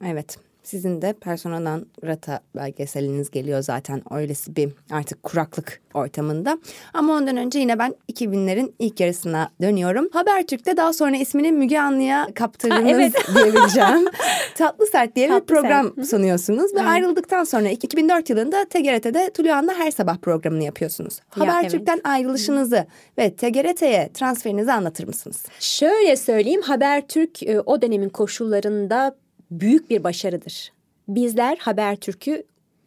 [0.04, 0.38] Evet.
[0.62, 6.58] Sizin de Persona non grata belgeseliniz geliyor zaten öylesi bir artık kuraklık ortamında.
[6.94, 10.08] Ama ondan önce yine ben 2000'lerin ilk yarısına dönüyorum.
[10.12, 13.12] Habertürk'te daha sonra ismini Müge Anlı'ya kaptırdınız evet.
[13.34, 14.08] diyebileceğim.
[14.54, 16.08] Tatlı Sert diye Tatlı bir program sert.
[16.08, 16.74] sunuyorsunuz.
[16.74, 16.88] Ve evet.
[16.88, 21.20] ayrıldıktan sonra 2004 yılında TGRT'de Tuluyan'da her sabah programını yapıyorsunuz.
[21.30, 22.06] Habertürk'ten evet.
[22.06, 22.86] ayrılışınızı
[23.18, 25.44] ve TGRT'ye transferinizi anlatır mısınız?
[25.60, 29.16] Şöyle söyleyeyim Habertürk e, o dönemin koşullarında
[29.60, 30.72] büyük bir başarıdır.
[31.08, 32.42] Bizler Habertürk'ü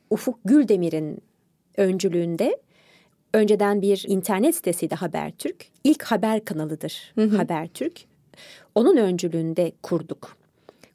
[0.09, 1.21] Ufuk Güldemir'in
[1.77, 2.57] öncülüğünde
[3.33, 5.65] önceden bir internet sitesiydi Habertürk.
[5.83, 7.37] İlk haber kanalıdır hı hı.
[7.37, 8.05] Habertürk.
[8.75, 10.37] Onun öncülüğünde kurduk.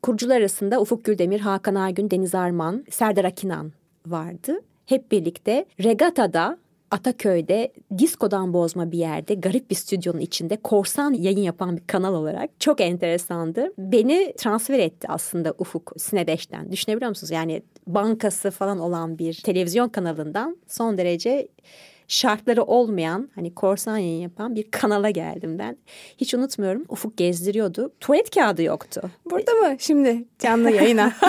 [0.02, 3.72] Kurucular arasında Ufuk Güldemir, Hakan Aygün, Deniz Arman, Serdar Akinan
[4.06, 4.60] vardı.
[4.86, 6.58] Hep birlikte Regata'da
[6.90, 12.50] Ataköy'de diskodan bozma bir yerde garip bir stüdyonun içinde korsan yayın yapan bir kanal olarak
[12.60, 13.72] çok enteresandı.
[13.78, 16.72] Beni transfer etti aslında Ufuk Sinebeş'ten.
[16.72, 17.30] Düşünebiliyor musunuz?
[17.30, 21.48] Yani bankası falan olan bir televizyon kanalından son derece
[22.10, 25.76] şartları olmayan hani korsan yayın yapan bir kanala geldim ben.
[26.18, 27.92] Hiç unutmuyorum Ufuk gezdiriyordu.
[28.00, 29.02] Tuvalet kağıdı yoktu.
[29.30, 31.12] Burada mı şimdi canlı yayına?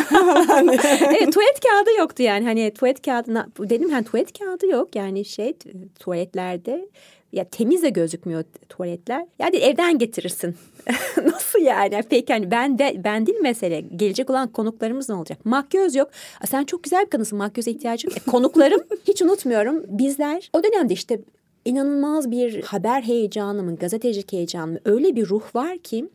[1.03, 5.53] evet tuvalet kağıdı yoktu yani hani tuvalet kağıdına dedim hani tuvalet kağıdı yok yani şey
[5.99, 6.89] tuvaletlerde
[7.31, 9.25] ya temiz de gözükmüyor tuvaletler.
[9.39, 10.55] Yani evden getirirsin.
[11.25, 12.03] Nasıl yani?
[12.09, 13.81] Peki hani ben de ben değil mesele.
[13.81, 15.45] Gelecek olan konuklarımız ne olacak?
[15.45, 16.09] Makyöz yok.
[16.41, 17.37] A, sen çok güzel bir kadınsın.
[17.37, 18.17] Makyoza ihtiyacın yok.
[18.17, 19.83] E, konuklarım hiç unutmuyorum.
[19.87, 21.19] Bizler o dönemde işte
[21.65, 26.09] inanılmaz bir haber heyecanı mı, gazetecilik heyecanı mı öyle bir ruh var ki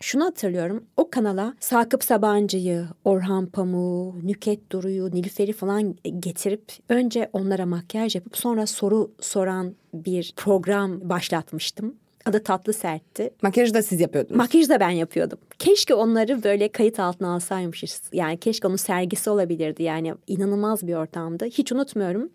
[0.00, 0.84] şunu hatırlıyorum.
[0.96, 8.36] O kanala Sakıp Sabancı'yı, Orhan Pamuk'u, Nüket Duru'yu, Nilüfer'i falan getirip önce onlara makyaj yapıp
[8.36, 11.94] sonra soru soran bir program başlatmıştım.
[12.26, 13.30] Adı Tatlı Sert'ti.
[13.42, 14.36] Makyajı da siz yapıyordunuz.
[14.36, 15.38] Makyajı da ben yapıyordum.
[15.58, 18.02] Keşke onları böyle kayıt altına alsaymışız.
[18.12, 19.82] Yani keşke onun sergisi olabilirdi.
[19.82, 21.44] Yani inanılmaz bir ortamdı.
[21.44, 22.30] Hiç unutmuyorum.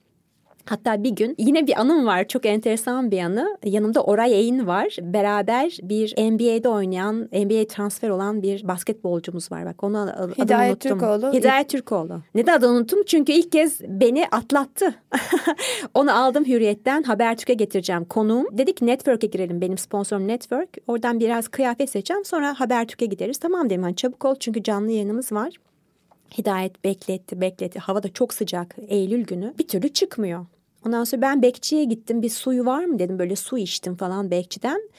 [0.66, 3.58] Hatta bir gün yine bir anım var çok enteresan bir anı.
[3.64, 4.98] Yanımda Oray Eğin var.
[5.02, 9.66] Beraber bir NBA'de oynayan, NBA transfer olan bir basketbolcumuz var.
[9.66, 11.00] Bak onu adını Hidayet unuttum.
[11.00, 11.34] Türkoğlu.
[11.34, 12.22] Hidayet Türkoğlu.
[12.36, 13.00] Neden adını unuttum?
[13.06, 14.96] Çünkü ilk kez beni atlattı.
[15.94, 18.46] onu aldım Hürriyet'ten Habertürk'e getireceğim konuğum.
[18.52, 20.70] Dedik Network'e girelim benim sponsorum Network.
[20.88, 23.38] Oradan biraz kıyafet seçeceğim sonra Habertürk'e gideriz.
[23.38, 25.54] Tamam dedim hani çabuk ol çünkü canlı yayınımız var.
[26.38, 27.80] Hidayet bekletti bekletti.
[27.80, 29.54] Hava da çok sıcak Eylül günü.
[29.60, 30.46] Bir türlü çıkmıyor.
[30.86, 32.22] Ondan sonra ben bekçiye gittim.
[32.22, 33.20] Bir suyu var mı dedim.
[33.20, 34.90] Böyle su içtim falan bekçiden.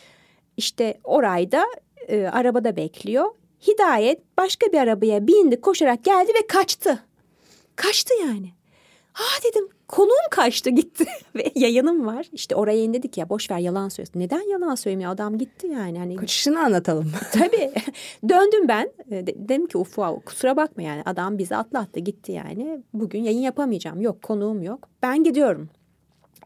[0.57, 1.65] İşte orayda
[2.09, 3.31] e, arabada bekliyor.
[3.67, 7.05] Hidayet başka bir arabaya bindi koşarak geldi ve kaçtı.
[7.77, 8.53] Kaçtı yani.
[9.13, 11.05] Ha dedim konuğum kaçtı gitti
[11.37, 12.27] ve yayınım var.
[12.33, 14.21] İşte oraya in dedik ya boş ver yalan söylüyorsun.
[14.21, 15.99] Neden yalan söyleyeyim adam gitti yani.
[15.99, 17.13] Hani Kaçışını anlatalım.
[17.33, 17.73] Tabii.
[18.29, 18.91] Döndüm ben.
[19.11, 22.83] E, dedim ki Ufu kusura bakma yani adam bizi atlattı gitti yani.
[22.95, 24.01] Bugün yayın yapamayacağım.
[24.01, 24.89] Yok konuğum yok.
[25.03, 25.69] Ben gidiyorum.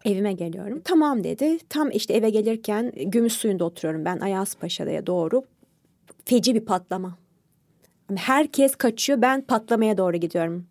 [0.04, 0.80] Evime geliyorum.
[0.84, 1.58] Tamam dedi.
[1.68, 5.42] Tam işte eve gelirken gümüş suyunda oturuyorum ben Ayas Paşa'ya doğru.
[6.24, 7.18] Feci bir patlama.
[8.16, 10.66] Herkes kaçıyor ben patlamaya doğru gidiyorum.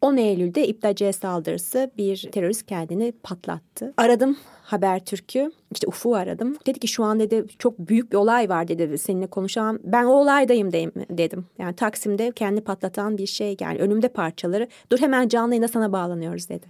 [0.00, 3.94] 10 Eylül'de İptaciye saldırısı bir terörist kendini patlattı.
[3.96, 6.56] Aradım Habertürk'ü işte Ufuk'u aradım.
[6.66, 9.80] Dedi ki şu an dedi çok büyük bir olay var dedi seninle konuşan.
[9.84, 10.72] Ben o olaydayım
[11.10, 11.44] dedim.
[11.58, 14.68] Yani Taksim'de kendi patlatan bir şey yani önümde parçaları.
[14.92, 16.66] Dur hemen canlı yayına sana bağlanıyoruz dedi.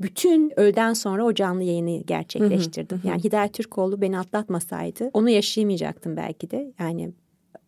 [0.00, 3.00] Bütün öğleden sonra o canlı yayını gerçekleştirdim.
[3.04, 6.72] Yani Hidayet Türkoğlu beni atlatmasaydı onu yaşayamayacaktım belki de.
[6.78, 7.12] Yani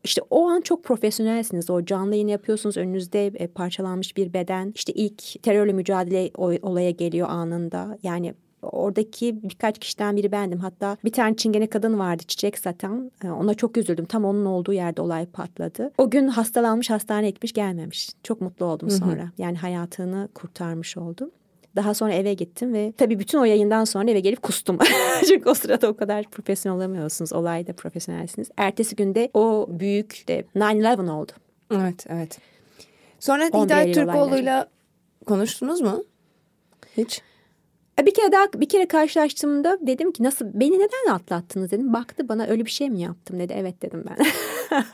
[0.04, 1.70] işte o an çok profesyonelsiniz.
[1.70, 2.76] O canlı yayın yapıyorsunuz.
[2.76, 4.72] Önünüzde e, parçalanmış bir beden.
[4.74, 6.30] İşte ilk terörle mücadele
[6.62, 7.98] olaya geliyor anında.
[8.02, 10.58] Yani oradaki birkaç kişiden biri bendim.
[10.58, 13.10] Hatta bir tane çingene kadın vardı çiçek satan.
[13.24, 14.04] E, ona çok üzüldüm.
[14.04, 15.90] Tam onun olduğu yerde olay patladı.
[15.98, 18.10] O gün hastalanmış hastaneye gitmiş gelmemiş.
[18.22, 19.22] Çok mutlu oldum sonra.
[19.22, 19.30] Hı hı.
[19.38, 21.30] Yani hayatını kurtarmış oldum.
[21.78, 24.78] Daha sonra eve gittim ve tabii bütün o yayından sonra eve gelip kustum.
[25.28, 27.32] Çünkü o sırada o kadar profesyonel olamıyorsunuz.
[27.32, 28.50] Olayda profesyonelsiniz.
[28.56, 31.32] Ertesi günde o büyük de 9-11 oldu.
[31.74, 32.38] Evet, evet.
[33.20, 34.68] Sonra Hidayet Türkoğlu'yla
[35.26, 36.04] konuştunuz mu?
[36.96, 37.22] Hiç.
[38.00, 41.92] E, bir kere daha bir kere karşılaştığımda dedim ki nasıl beni neden atlattınız dedim.
[41.92, 43.54] Baktı bana öyle bir şey mi yaptım dedi.
[43.56, 44.26] Evet dedim ben.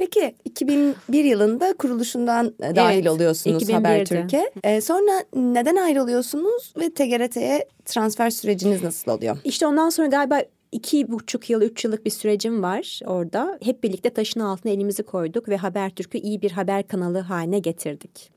[0.00, 4.50] Peki 2001 yılında kuruluşundan e, dahil evet, oluyorsunuz Habertürk'e.
[4.64, 9.36] Ee, sonra neden ayrılıyorsunuz ve TGRT'ye transfer süreciniz nasıl oluyor?
[9.44, 13.58] İşte ondan sonra galiba iki buçuk yıl, üç yıllık bir sürecim var orada.
[13.62, 18.30] Hep birlikte taşın altına elimizi koyduk ve Habertürk'ü iyi bir haber kanalı haline getirdik.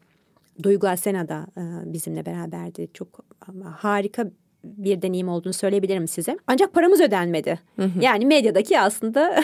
[0.64, 2.88] Duygu Asena da e, bizimle beraberdi.
[2.94, 3.08] Çok
[3.76, 4.32] harika
[4.64, 6.38] bir deneyim olduğunu söyleyebilirim size.
[6.48, 7.60] Ancak paramız ödenmedi.
[7.76, 8.02] Hı hı.
[8.02, 9.44] Yani medyadaki aslında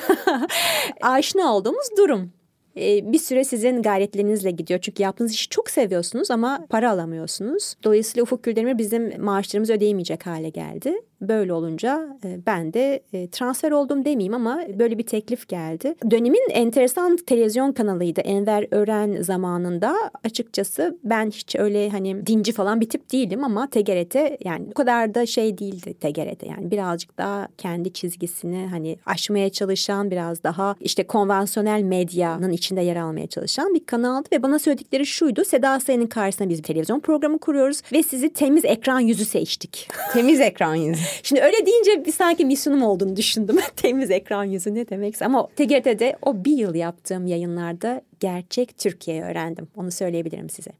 [1.02, 2.32] aşina olduğumuz durum.
[2.78, 4.80] Ee, bir süre sizin gayretlerinizle gidiyor.
[4.80, 7.74] Çünkü yaptığınız işi çok seviyorsunuz ama para alamıyorsunuz.
[7.84, 11.02] Dolayısıyla Ufuk Güldemir bizim maaşlarımızı ödeyemeyecek hale geldi.
[11.22, 15.96] Böyle olunca e, ben de e, transfer oldum demeyeyim ama böyle bir teklif geldi.
[16.12, 19.96] Dönemin enteresan televizyon kanalıydı Enver Ören zamanında.
[20.24, 25.16] Açıkçası ben hiç öyle hani dinci falan bir tip değilim ama TGRT yani o kadar
[25.16, 26.44] da şey değildi TGRT.
[26.44, 32.96] Yani birazcık daha kendi çizgisini hani aşmaya çalışan biraz daha işte konvansiyonel medyanın içinde yer
[32.96, 35.46] almaya çalışan bir kanaldı ve bana söyledikleri şuydu.
[35.46, 39.90] Seda Sayan'ın karşısına biz bir televizyon programı kuruyoruz ve sizi temiz ekran yüzü seçtik.
[40.14, 41.09] temiz ekran yüzü.
[41.24, 43.58] Şimdi öyle deyince bir sanki misyonum olduğunu düşündüm.
[43.76, 45.26] Temiz ekran yüzü ne demekse.
[45.26, 49.68] Ama TGRT'de o bir yıl yaptığım yayınlarda gerçek Türkiye'yi öğrendim.
[49.76, 50.72] Onu söyleyebilirim size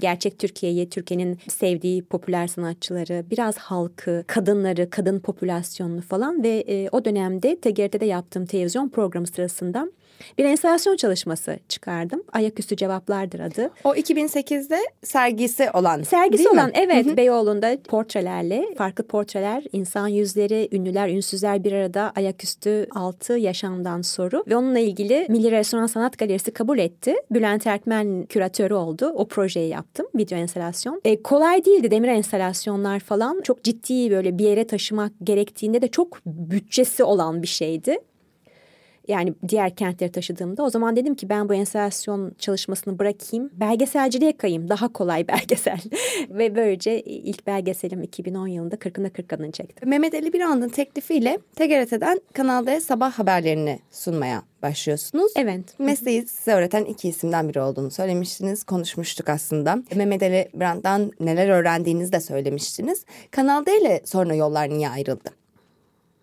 [0.00, 7.04] gerçek Türkiye'yi, Türkiye'nin sevdiği popüler sanatçıları, biraz halkı, kadınları, kadın popülasyonunu falan ve e, o
[7.04, 9.88] dönemde TGRT'de yaptığım televizyon programı sırasında
[10.38, 12.22] bir enstalasyon çalışması çıkardım.
[12.32, 13.70] Ayaküstü cevaplardır adı.
[13.84, 16.02] O 2008'de sergisi olan.
[16.02, 16.72] Sergisi olan mi?
[16.74, 17.16] evet Hı-hı.
[17.16, 24.56] Beyoğlu'nda portrelerle farklı portreler, insan yüzleri, ünlüler, ünsüzler bir arada ayaküstü altı yaşamdan soru ve
[24.56, 27.14] onunla ilgili Milli Restoran Sanat Galerisi kabul etti.
[27.30, 29.12] Bülent Erkmen küratörü oldu.
[29.14, 30.06] O projeyi yaptım.
[30.14, 31.00] Video enstalasyon.
[31.04, 33.40] E, kolay değildi demir enstalasyonlar falan.
[33.42, 37.98] Çok ciddi böyle bir yere taşımak gerektiğinde de çok bütçesi olan bir şeydi.
[39.08, 43.50] Yani diğer kentlere taşıdığımda o zaman dedim ki ben bu enstalasyon çalışmasını bırakayım.
[43.52, 44.68] Belgeselciliğe kayayım.
[44.68, 45.80] Daha kolay belgesel.
[46.28, 49.88] Ve böylece ilk belgeselim 2010 yılında 40'ına 40 kadın çektim.
[49.88, 55.32] Mehmet Ali Birand'ın teklifiyle TGRT'den Kanal D sabah haberlerini sunmaya başlıyorsunuz.
[55.36, 55.78] Evet.
[55.78, 58.64] Mesleği size öğreten iki isimden biri olduğunu söylemiştiniz.
[58.64, 59.78] Konuşmuştuk aslında.
[59.94, 63.04] Mehmet Ali Birand'dan neler öğrendiğinizi de söylemiştiniz.
[63.30, 65.30] Kanal D ile sonra yollar niye ayrıldı?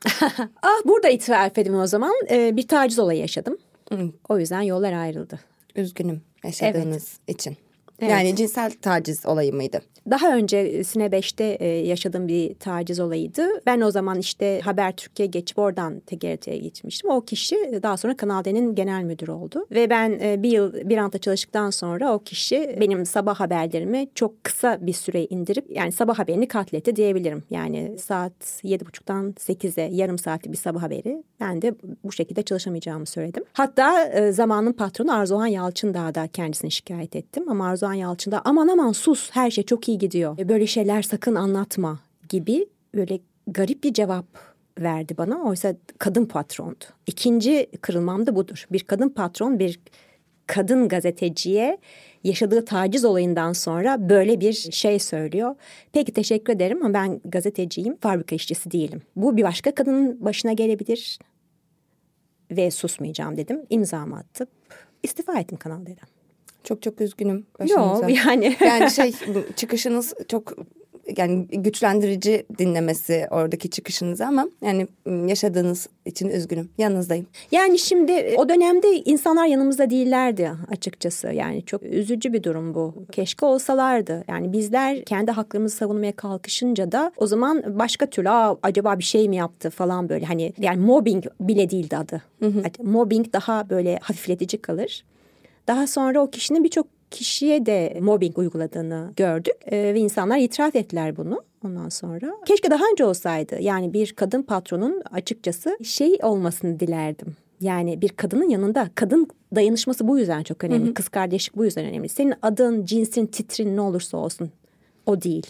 [0.62, 2.14] ah burada itiraf edeyim o zaman.
[2.30, 3.58] Ee, bir taciz olayı yaşadım.
[3.90, 4.12] Hı.
[4.30, 5.40] O yüzden yollar ayrıldı.
[5.76, 7.40] Üzgünüm yaşadığınız evet.
[7.40, 7.58] için.
[8.00, 8.12] Evet.
[8.12, 9.82] Yani cinsel taciz olayı mıydı?
[10.10, 13.48] Daha önce e, Sine 5'te e, yaşadığım bir taciz olayıydı.
[13.66, 17.10] Ben o zaman işte Haber Türkiye geçip oradan TGRT'ye gitmiştim.
[17.10, 19.66] O kişi e, daha sonra Kanal D'nin genel müdürü oldu.
[19.72, 24.78] Ve ben bir yıl bir anda çalıştıktan sonra o kişi benim sabah haberlerimi çok kısa
[24.82, 27.44] bir süre indirip yani sabah haberini katletti diyebilirim.
[27.50, 31.24] Yani saat yedi buçuktan sekize yarım saatlik bir sabah haberi.
[31.40, 33.44] Ben de bu şekilde çalışamayacağımı söyledim.
[33.54, 37.50] Hatta zamanın patronu Arzuhan Yalçın daha da kendisini şikayet ettim.
[37.50, 40.40] Ama Arzuhan Yalçın da aman aman sus her şey çok iyi gidiyor.
[40.40, 44.26] E, böyle şeyler sakın anlatma gibi böyle garip bir cevap
[44.80, 45.44] verdi bana.
[45.44, 46.86] Oysa kadın patrondu.
[47.08, 48.66] İkinci kırılmam da budur.
[48.72, 49.80] Bir kadın patron bir
[50.48, 51.78] kadın gazeteciye
[52.24, 55.56] yaşadığı taciz olayından sonra böyle bir şey söylüyor.
[55.94, 59.02] Peki teşekkür ederim ama ben gazeteciyim, fabrika işçisi değilim.
[59.16, 61.20] Bu bir başka kadının başına gelebilir
[62.52, 63.66] ve susmayacağım dedim.
[63.70, 64.50] İmzamı atıp
[65.04, 66.17] istifa ettim Kanal D'den.
[66.68, 67.46] Çok çok üzgünüm.
[67.70, 68.56] Yok yani.
[68.66, 69.14] yani şey
[69.56, 70.54] çıkışınız çok
[71.18, 74.88] yani güçlendirici dinlemesi oradaki çıkışınızı ama yani
[75.28, 76.70] yaşadığınız için üzgünüm.
[76.78, 77.26] Yanınızdayım.
[77.52, 81.28] Yani şimdi e, o dönemde insanlar yanımızda değillerdi açıkçası.
[81.28, 82.94] Yani çok üzücü bir durum bu.
[83.12, 84.24] Keşke olsalardı.
[84.28, 89.30] Yani bizler kendi haklarımızı savunmaya kalkışınca da o zaman başka türlü Aa, acaba bir şey
[89.30, 92.22] mi yaptı falan böyle hani yani mobbing bile değildi adı.
[92.40, 92.64] Hı hı.
[92.84, 95.04] Mobbing daha böyle hafifletici kalır.
[95.68, 101.18] Daha sonra o kişinin birçok kişiye de mobbing uyguladığını gördük ee, ve insanlar itiraf ettiler
[101.18, 102.34] bunu ondan sonra.
[102.46, 107.36] Keşke daha önce olsaydı yani bir kadın patronun açıkçası şey olmasını dilerdim.
[107.62, 110.86] Yani bir kadının yanında kadın dayanışması bu yüzden çok önemli.
[110.86, 110.94] Hı hı.
[110.94, 112.10] Kız kardeşlik bu yüzden önemli.
[112.10, 114.50] Senin adın, cinsin, titrin ne olursa olsun
[115.06, 115.48] o değil.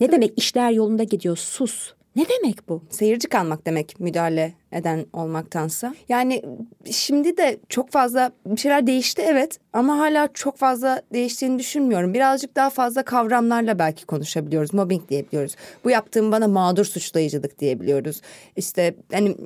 [0.00, 0.16] Ne Tabii.
[0.16, 1.92] demek işler yolunda gidiyor sus.
[2.16, 2.82] Ne demek bu?
[2.90, 5.94] Seyirci kalmak demek müdahale eden olmaktansa.
[6.08, 6.42] Yani
[6.90, 12.14] şimdi de çok fazla bir şeyler değişti evet ama hala çok fazla değiştiğini düşünmüyorum.
[12.14, 14.74] Birazcık daha fazla kavramlarla belki konuşabiliyoruz.
[14.74, 15.56] Mobbing diyebiliyoruz.
[15.84, 18.20] Bu yaptığım bana mağdur suçlayıcılık diyebiliyoruz.
[18.56, 19.36] İşte hani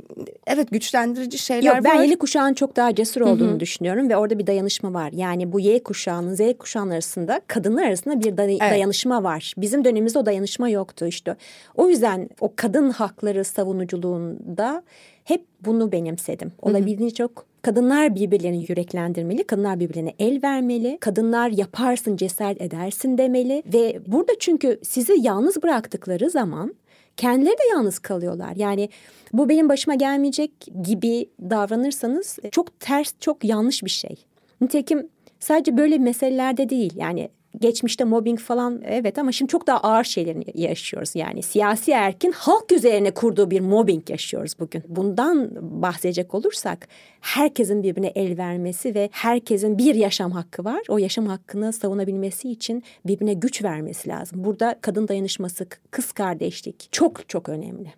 [0.47, 1.99] evet güçlendirici şeyler Yok, ben var.
[1.99, 3.61] Ben yeni kuşağın çok daha cesur olduğunu Hı-hı.
[3.61, 5.13] düşünüyorum ve orada bir dayanışma var.
[5.13, 8.73] Yani bu Y kuşağının Z kuşağının arasında kadınlar arasında bir day- evet.
[8.73, 9.55] dayanışma var.
[9.57, 11.37] Bizim dönemimizde o dayanışma yoktu işte.
[11.75, 14.83] O yüzden o kadın hakları savunuculuğunda
[15.25, 16.53] hep bunu benimsedim.
[16.63, 24.01] Olabildiğince çok kadınlar birbirlerini yüreklendirmeli, kadınlar birbirlerine el vermeli, kadınlar yaparsın cesaret edersin demeli ve
[24.07, 26.75] burada çünkü sizi yalnız bıraktıkları zaman
[27.17, 28.57] kendileri de yalnız kalıyorlar.
[28.57, 28.89] Yani
[29.33, 30.53] bu benim başıma gelmeyecek
[30.83, 34.17] gibi davranırsanız çok ters, çok yanlış bir şey.
[34.61, 35.09] Nitekim
[35.41, 40.45] sadece böyle meselelerde değil yani geçmişte mobbing falan evet ama şimdi çok daha ağır şeylerini
[40.55, 41.17] yaşıyoruz.
[41.17, 44.83] Yani siyasi erkin halk üzerine kurduğu bir mobbing yaşıyoruz bugün.
[44.89, 45.51] Bundan
[45.83, 46.89] bahsedecek olursak
[47.21, 50.83] herkesin birbirine el vermesi ve herkesin bir yaşam hakkı var.
[50.89, 54.45] O yaşam hakkını savunabilmesi için birbirine güç vermesi lazım.
[54.45, 57.93] Burada kadın dayanışması, kız kardeşlik çok çok önemli.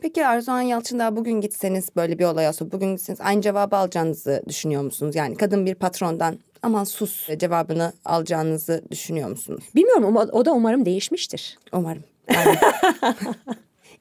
[0.00, 4.42] Peki Arzuhan Yalçın daha bugün gitseniz böyle bir olay olsa bugün gitseniz aynı cevabı alacağınızı
[4.48, 5.16] düşünüyor musunuz?
[5.16, 9.64] Yani kadın bir patrondan aman sus cevabını alacağınızı düşünüyor musunuz?
[9.74, 11.58] Bilmiyorum ama o da umarım değişmiştir.
[11.72, 12.02] Umarım.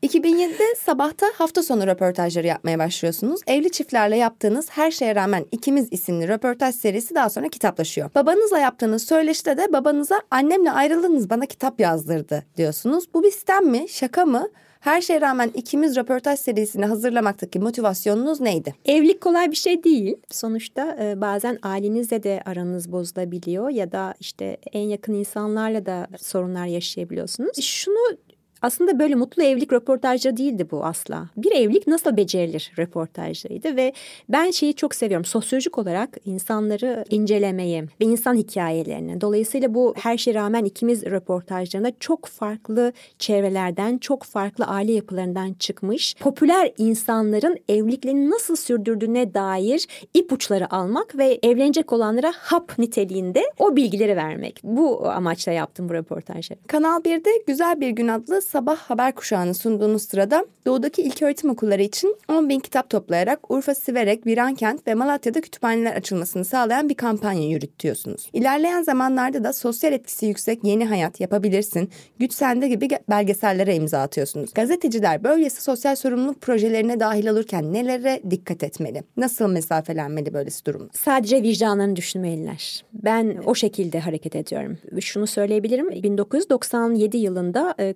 [0.03, 3.41] 2007'de sabahta hafta sonu röportajları yapmaya başlıyorsunuz.
[3.47, 8.09] Evli çiftlerle yaptığınız Her Şeye Rağmen İkimiz isimli röportaj serisi daha sonra kitaplaşıyor.
[8.15, 13.13] Babanızla yaptığınız söyleşte de babanıza annemle ayrıldınız bana kitap yazdırdı diyorsunuz.
[13.13, 13.85] Bu bir sistem mi?
[13.89, 14.49] Şaka mı?
[14.85, 18.75] Her şeye rağmen ikimiz röportaj serisini hazırlamaktaki motivasyonunuz neydi?
[18.85, 20.15] Evlilik kolay bir şey değil.
[20.31, 26.65] Sonuçta e, bazen ailenizle de aranız bozulabiliyor ya da işte en yakın insanlarla da sorunlar
[26.65, 27.61] yaşayabiliyorsunuz.
[27.61, 28.17] Şunu
[28.65, 31.29] aslında böyle mutlu evlilik röportajları değildi bu asla.
[31.37, 33.93] Bir evlilik nasıl becerilir röportajlarıydı ve
[34.29, 35.25] ben şeyi çok seviyorum.
[35.25, 39.21] Sosyolojik olarak insanları incelemeyi ve insan hikayelerini.
[39.21, 46.15] Dolayısıyla bu her şeye rağmen ikimiz röportajlarında çok farklı çevrelerden, çok farklı aile yapılarından çıkmış
[46.19, 54.15] popüler insanların evliliklerini nasıl sürdürdüğüne dair ipuçları almak ve evlenecek olanlara hap niteliğinde o bilgileri
[54.15, 54.59] vermek.
[54.63, 56.59] Bu amaçla yaptım bu röportajları.
[56.67, 62.15] Kanal 1'de Güzel Bir Gün adlı sabah haber kuşağını sunduğunuz sırada doğudaki ilköğretim okulları için
[62.29, 68.29] 10 bin kitap toplayarak Urfa, Siverek, Virankent ve Malatya'da kütüphaneler açılmasını sağlayan bir kampanya yürütüyorsunuz.
[68.33, 71.89] İlerleyen zamanlarda da sosyal etkisi yüksek yeni hayat yapabilirsin,
[72.19, 74.53] güç sende gibi belgesellere imza atıyorsunuz.
[74.53, 79.03] Gazeteciler böylesi sosyal sorumluluk projelerine dahil olurken nelere dikkat etmeli?
[79.17, 80.89] Nasıl mesafelenmeli böylesi durumda?
[80.93, 82.85] Sadece vicdanlarını düşünmeliler.
[82.93, 84.77] Ben o şekilde hareket ediyorum.
[84.99, 85.89] Şunu söyleyebilirim.
[85.91, 87.93] 1997 yılında e,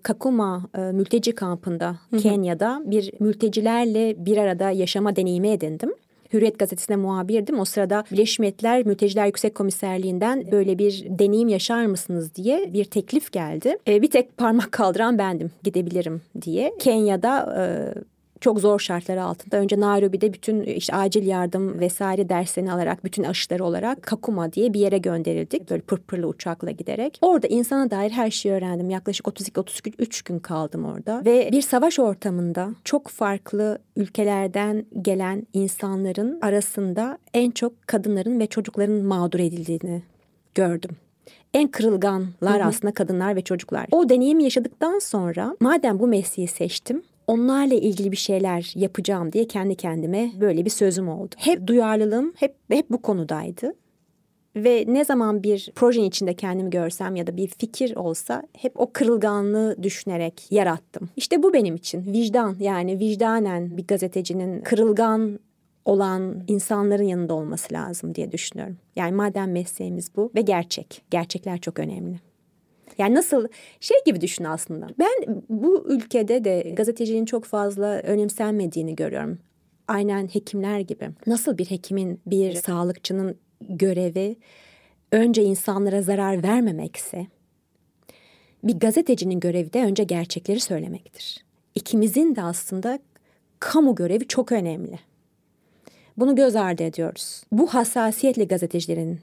[0.49, 5.93] Kakuma e, mülteci kampında Kenya'da bir mültecilerle bir arada yaşama deneyimi edindim.
[6.33, 7.59] Hürriyet gazetesine muhabirdim.
[7.59, 13.31] O sırada Birleşmiş Milletler Mülteciler Yüksek Komiserliği'nden böyle bir deneyim yaşar mısınız diye bir teklif
[13.31, 13.77] geldi.
[13.87, 16.73] E, bir tek parmak kaldıran bendim gidebilirim diye.
[16.79, 17.63] Kenya'da e,
[18.41, 23.65] çok zor şartlar altında önce Nairobi'de bütün işte acil yardım vesaire derslerini alarak bütün aşıları
[23.65, 25.69] olarak Kakuma diye bir yere gönderildik.
[25.69, 27.19] Böyle pırpırlı uçakla giderek.
[27.21, 28.89] Orada insana dair her şeyi öğrendim.
[28.89, 31.25] Yaklaşık 32-33 gün kaldım orada.
[31.25, 38.95] Ve bir savaş ortamında çok farklı ülkelerden gelen insanların arasında en çok kadınların ve çocukların
[38.95, 40.03] mağdur edildiğini
[40.55, 40.97] gördüm
[41.53, 43.87] en kırılganlar aslında kadınlar ve çocuklar.
[43.91, 49.75] O deneyimi yaşadıktan sonra madem bu mesleği seçtim onlarla ilgili bir şeyler yapacağım diye kendi
[49.75, 51.35] kendime böyle bir sözüm oldu.
[51.37, 53.73] Hep duyarlılığım hep hep bu konudaydı.
[54.55, 58.89] Ve ne zaman bir projenin içinde kendimi görsem ya da bir fikir olsa hep o
[58.93, 61.09] kırılganlığı düşünerek yarattım.
[61.15, 65.39] İşte bu benim için vicdan yani vicdanen bir gazetecinin kırılgan
[65.85, 68.77] olan insanların yanında olması lazım diye düşünüyorum.
[68.95, 71.01] Yani madem mesleğimiz bu ve gerçek.
[71.11, 72.28] Gerçekler çok önemli.
[72.99, 73.47] Yani nasıl
[73.79, 74.87] şey gibi düşün aslında.
[74.99, 79.39] Ben bu ülkede de gazeteciliğin çok fazla önemsenmediğini görüyorum.
[79.87, 81.09] Aynen hekimler gibi.
[81.27, 83.37] Nasıl bir hekimin, bir sağlıkçının
[83.69, 84.35] görevi
[85.11, 87.27] önce insanlara zarar vermemekse
[88.63, 91.45] bir gazetecinin görevi de önce gerçekleri söylemektir.
[91.75, 92.99] İkimizin de aslında
[93.59, 94.99] kamu görevi çok önemli.
[96.17, 97.43] Bunu göz ardı ediyoruz.
[97.51, 99.19] Bu hassasiyetle gazetecilerin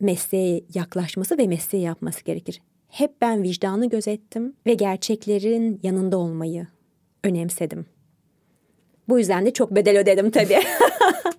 [0.00, 2.60] mesleğe yaklaşması ve mesleği yapması gerekir.
[2.88, 6.66] Hep ben vicdanı gözettim ve gerçeklerin yanında olmayı
[7.24, 7.86] önemsedim.
[9.08, 10.58] Bu yüzden de çok bedel ödedim tabii.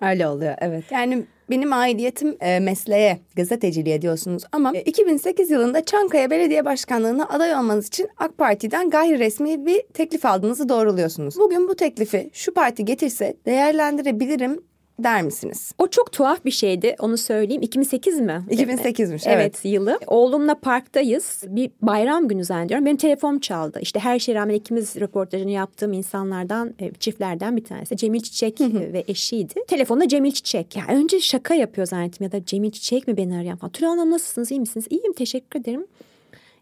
[0.02, 0.84] Öyle oluyor evet.
[0.90, 7.54] Yani benim aidiyetim e, mesleğe, gazeteciliğe diyorsunuz ama e, 2008 yılında Çankaya Belediye Başkanlığı'na aday
[7.54, 11.38] olmanız için AK Parti'den gayri resmi bir teklif aldığınızı doğruluyorsunuz.
[11.38, 14.62] Bugün bu teklifi şu parti getirse değerlendirebilirim
[15.04, 15.72] der misiniz?
[15.78, 17.62] O çok tuhaf bir şeydi onu söyleyeyim.
[17.62, 18.44] 2008 mi?
[18.50, 19.26] 2008'miş evet.
[19.26, 19.64] evet.
[19.64, 19.98] yılı.
[20.06, 21.42] Oğlumla parktayız.
[21.46, 22.86] Bir bayram günü zannediyorum.
[22.86, 23.78] Benim telefonum çaldı.
[23.82, 27.96] İşte her şeye rağmen ikimiz röportajını yaptığım insanlardan, e, çiftlerden bir tanesi.
[27.96, 29.54] Cemil Çiçek ve eşiydi.
[29.68, 30.76] Telefonda Cemil Çiçek.
[30.76, 33.72] Yani önce şaka yapıyor zannettim ya da Cemil Çiçek mi beni arayan falan.
[33.72, 34.86] Tülay Hanım nasılsınız iyi misiniz?
[34.90, 35.86] İyiyim teşekkür ederim.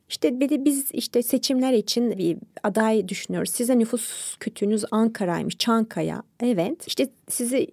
[0.08, 3.50] İşte biz işte seçimler için bir aday düşünüyoruz.
[3.50, 6.22] Size nüfus kütüğünüz Ankara'ymış, Çankaya.
[6.40, 6.86] Evet.
[6.86, 7.68] İşte sizi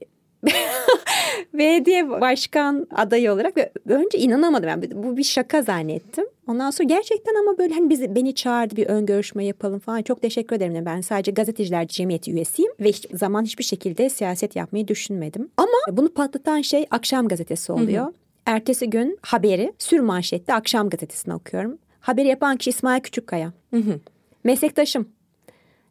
[1.53, 6.25] belediye başkan adayı olarak ve önce inanamadım yani bu bir şaka zannettim.
[6.47, 10.01] Ondan sonra gerçekten ama böyle hani bizi beni çağırdı bir ön görüşme yapalım falan.
[10.01, 10.86] Çok teşekkür ederim.
[10.86, 15.49] Ben sadece gazeteciler cemiyeti üyesiyim ve hiç zaman hiçbir şekilde siyaset yapmayı düşünmedim.
[15.58, 18.05] Ama bunu patlatan şey akşam gazetesi oluyor.
[18.05, 18.13] Hı hı.
[18.45, 21.77] Ertesi gün haberi sür manşette akşam gazetesini okuyorum.
[21.99, 23.53] Haberi yapan kişi İsmail Küçükkaya.
[23.73, 23.99] Hı hı.
[24.43, 25.10] Meslektaşım.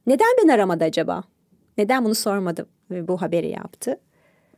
[0.07, 1.23] Neden ben aramadı acaba?
[1.79, 4.01] Neden bunu sormadı bu haberi yaptı?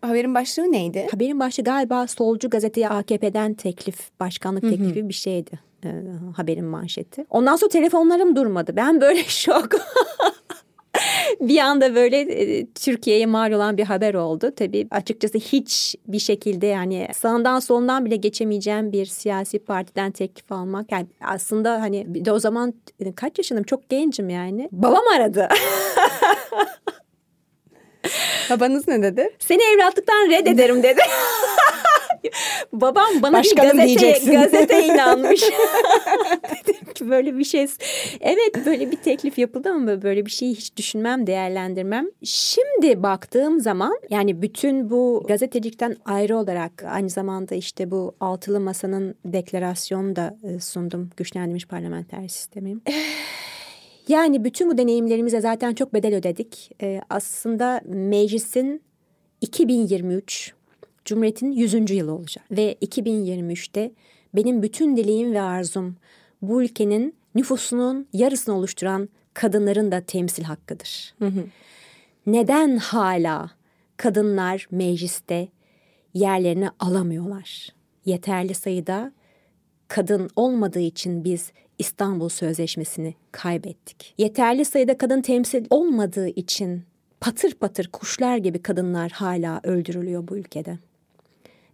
[0.03, 1.07] Haberin başlığı neydi?
[1.11, 5.09] Haberin başlığı galiba solcu gazeteye AKP'den teklif, başkanlık teklifi Hı-hı.
[5.09, 5.51] bir şeydi.
[5.85, 5.89] E,
[6.37, 7.25] haberin manşeti.
[7.31, 8.73] Ondan sonra telefonlarım durmadı.
[8.77, 9.69] Ben böyle şok.
[11.41, 14.53] bir anda böyle e, Türkiye'ye mal olan bir haber oldu.
[14.57, 20.93] Tabii açıkçası hiç bir şekilde yani sağından solundan bile geçemeyeceğim bir siyasi partiden teklif almak.
[20.93, 24.69] Yani aslında hani bir de o zaman e, kaç yaşındayım çok gencim yani.
[24.73, 25.49] Babam aradı.
[28.51, 29.31] Babanız ne dedi?
[29.39, 31.01] Seni evlatlıktan reddederim dedi.
[32.73, 35.43] Babam bana Başkanım bir gazete, gazete inanmış.
[36.67, 37.67] Dedim ki böyle bir şey.
[38.21, 42.07] Evet böyle bir teklif yapıldı ama böyle bir şeyi hiç düşünmem, değerlendirmem.
[42.25, 49.15] Şimdi baktığım zaman yani bütün bu gazetecilikten ayrı olarak aynı zamanda işte bu altılı masanın
[49.25, 51.11] deklarasyonu da e, sundum.
[51.17, 52.77] Güçlendirilmiş parlamenter sistemi.
[54.09, 56.71] Yani bütün bu deneyimlerimize zaten çok bedel ödedik.
[56.83, 58.83] Ee, aslında meclisin
[59.41, 60.55] 2023
[61.05, 61.91] Cumhuriyet'in 100.
[61.91, 62.45] yılı olacak.
[62.51, 63.93] Ve 2023'te
[64.35, 65.97] benim bütün dileğim ve arzum
[66.43, 71.15] bu ülkenin nüfusunun yarısını oluşturan kadınların da temsil hakkıdır.
[71.19, 71.45] Hı hı.
[72.27, 73.51] Neden hala
[73.97, 75.49] kadınlar mecliste
[76.15, 77.69] yerlerini alamıyorlar?
[78.05, 79.13] Yeterli sayıda
[79.89, 84.15] kadın olmadığı için biz İstanbul Sözleşmesi'ni kaybettik.
[84.19, 86.83] Yeterli sayıda kadın temsil olmadığı için
[87.21, 90.79] patır patır kuşlar gibi kadınlar hala öldürülüyor bu ülkede.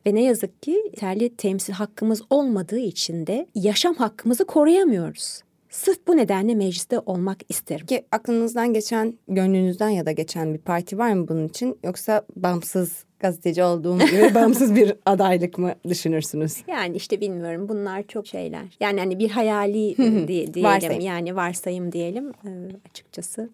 [0.06, 5.42] Ve ne yazık ki yeterli temsil hakkımız olmadığı için de yaşam hakkımızı koruyamıyoruz.
[5.70, 7.86] Sırf bu nedenle mecliste olmak isterim.
[7.86, 11.78] Ki aklınızdan geçen, gönlünüzden ya da geçen bir parti var mı bunun için?
[11.84, 16.56] Yoksa bağımsız gazeteci olduğum gibi bağımsız bir adaylık mı düşünürsünüz?
[16.66, 18.64] Yani işte bilmiyorum bunlar çok şeyler.
[18.80, 19.96] Yani hani bir hayali
[20.28, 21.00] diye, diyelim varsayım.
[21.00, 22.50] yani varsayım diyelim ee,
[22.90, 23.50] açıkçası.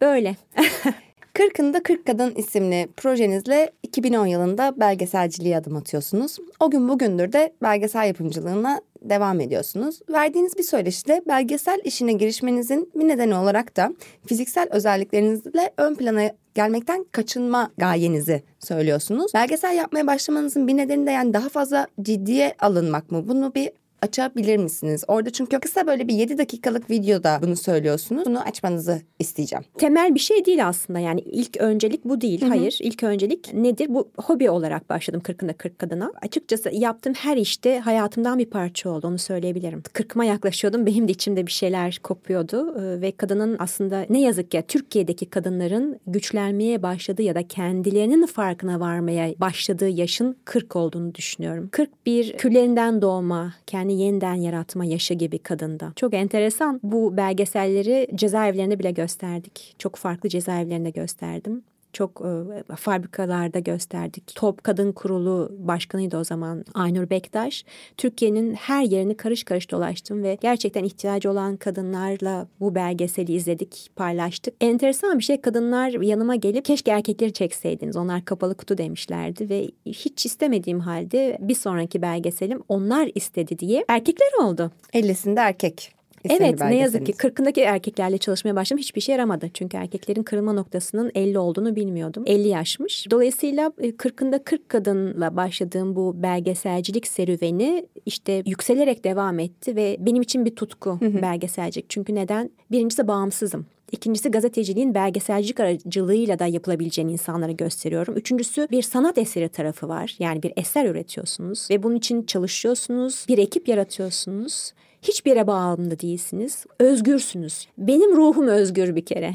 [0.00, 0.36] Böyle.
[1.34, 6.38] Kırkında Kırk Kadın isimli projenizle 2010 yılında belgeselciliğe adım atıyorsunuz.
[6.60, 10.00] O gün bugündür de belgesel yapımcılığına devam ediyorsunuz.
[10.12, 13.94] Verdiğiniz bir söyleşide belgesel işine girişmenizin bir nedeni olarak da
[14.26, 19.34] fiziksel özelliklerinizle ön plana gelmekten kaçınma gayenizi söylüyorsunuz.
[19.34, 23.28] Belgesel yapmaya başlamanızın bir nedeni de yani daha fazla ciddiye alınmak mı?
[23.28, 23.70] Bunu bir
[24.02, 25.04] açabilir misiniz?
[25.08, 28.26] Orada çünkü kısa böyle bir 7 dakikalık videoda bunu söylüyorsunuz.
[28.26, 29.64] Bunu açmanızı isteyeceğim.
[29.78, 32.40] Temel bir şey değil aslında yani ilk öncelik bu değil.
[32.40, 32.48] Hı-hı.
[32.48, 33.86] Hayır ilk öncelik nedir?
[33.88, 36.12] Bu hobi olarak başladım kırkında kırk kadına.
[36.22, 39.82] Açıkçası yaptığım her işte hayatımdan bir parça oldu onu söyleyebilirim.
[39.92, 45.26] Kırkıma yaklaşıyordum benim de içimde bir şeyler kopuyordu ve kadının aslında ne yazık ki Türkiye'deki
[45.26, 51.68] kadınların güçlenmeye başladığı ya da kendilerinin farkına varmaya başladığı yaşın 40 olduğunu düşünüyorum.
[51.72, 55.92] 41 küllerinden doğma, kendi kendini yeniden yaratma yaşı gibi kadında.
[55.96, 56.80] Çok enteresan.
[56.82, 59.74] Bu belgeselleri cezaevlerinde bile gösterdik.
[59.78, 61.62] Çok farklı cezaevlerinde gösterdim
[61.92, 62.22] çok
[62.70, 64.32] e, fabrikalarda gösterdik.
[64.34, 67.64] Top Kadın Kurulu başkanıydı o zaman Aynur Bektaş.
[67.96, 74.54] Türkiye'nin her yerini karış karış dolaştım ve gerçekten ihtiyacı olan kadınlarla bu belgeseli izledik, paylaştık.
[74.60, 77.96] Enteresan bir şey kadınlar yanıma gelip keşke erkekleri çekseydiniz.
[77.96, 84.44] Onlar kapalı kutu demişlerdi ve hiç istemediğim halde bir sonraki belgeselim onlar istedi diye erkekler
[84.44, 84.70] oldu.
[84.94, 86.01] 50'sinde erkek.
[86.30, 89.50] Evet ne yazık ki kırkındaki erkeklerle çalışmaya başladım hiçbir şey yaramadı.
[89.54, 92.24] Çünkü erkeklerin kırılma noktasının 50 olduğunu bilmiyordum.
[92.26, 93.10] 50 yaşmış.
[93.10, 100.22] Dolayısıyla e, kırkında 40 kadınla başladığım bu belgeselcilik serüveni işte yükselerek devam etti ve benim
[100.22, 101.90] için bir tutku belgeselcilik.
[101.90, 102.50] Çünkü neden?
[102.70, 103.66] Birincisi bağımsızım.
[103.92, 108.16] İkincisi gazeteciliğin belgeselcilik aracılığıyla da yapılabileceğini insanlara gösteriyorum.
[108.16, 110.16] Üçüncüsü bir sanat eseri tarafı var.
[110.18, 113.26] Yani bir eser üretiyorsunuz ve bunun için çalışıyorsunuz.
[113.28, 114.72] Bir ekip yaratıyorsunuz.
[115.02, 116.66] Hiçbir yere bağımlı değilsiniz.
[116.78, 117.66] Özgürsünüz.
[117.78, 119.34] Benim ruhum özgür bir kere.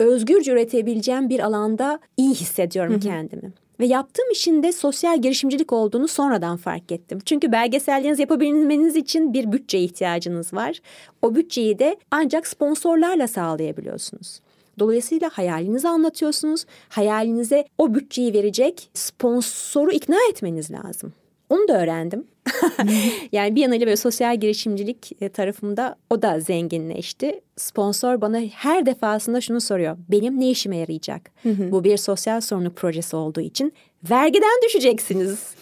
[0.00, 3.00] Özgürce üretebileceğim bir alanda iyi hissediyorum hı hı.
[3.00, 3.52] kendimi.
[3.80, 7.18] Ve yaptığım işin de sosyal girişimcilik olduğunu sonradan fark ettim.
[7.24, 10.80] Çünkü belgesellerinizi yapabilmeniz için bir bütçe ihtiyacınız var.
[11.22, 14.40] O bütçeyi de ancak sponsorlarla sağlayabiliyorsunuz.
[14.78, 16.64] Dolayısıyla hayalinizi anlatıyorsunuz.
[16.88, 21.12] Hayalinize o bütçeyi verecek sponsoru ikna etmeniz lazım.
[21.50, 22.24] Onu da öğrendim.
[23.32, 27.40] yani bir yanıyla böyle sosyal girişimcilik e, tarafımda o da zenginleşti.
[27.56, 29.96] Sponsor bana her defasında şunu soruyor.
[30.08, 31.30] Benim ne işime yarayacak?
[31.72, 33.72] Bu bir sosyal sorumluluk projesi olduğu için
[34.10, 35.54] vergiden düşeceksiniz.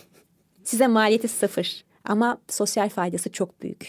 [0.64, 1.84] Size maliyeti sıfır.
[2.04, 3.88] Ama sosyal faydası çok büyük.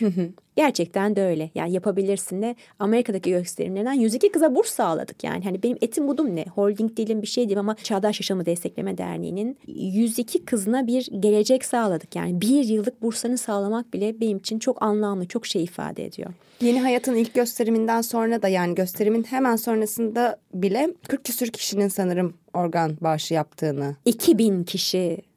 [0.55, 1.49] Gerçekten de öyle.
[1.55, 5.23] Yani yapabilirsin de Amerika'daki gösterimlerden 102 kıza burs sağladık.
[5.23, 6.45] Yani hani benim etim budum ne?
[6.45, 12.15] Holding değilim bir şey değilim ama Çağdaş Yaşamı Destekleme Derneği'nin 102 kızına bir gelecek sağladık.
[12.15, 16.33] Yani bir yıllık burslarını sağlamak bile benim için çok anlamlı, çok şey ifade ediyor.
[16.61, 22.33] Yeni Hayat'ın ilk gösteriminden sonra da yani gösterimin hemen sonrasında bile 40 küsür kişinin sanırım
[22.53, 23.95] organ bağışı yaptığını.
[24.05, 24.63] 2000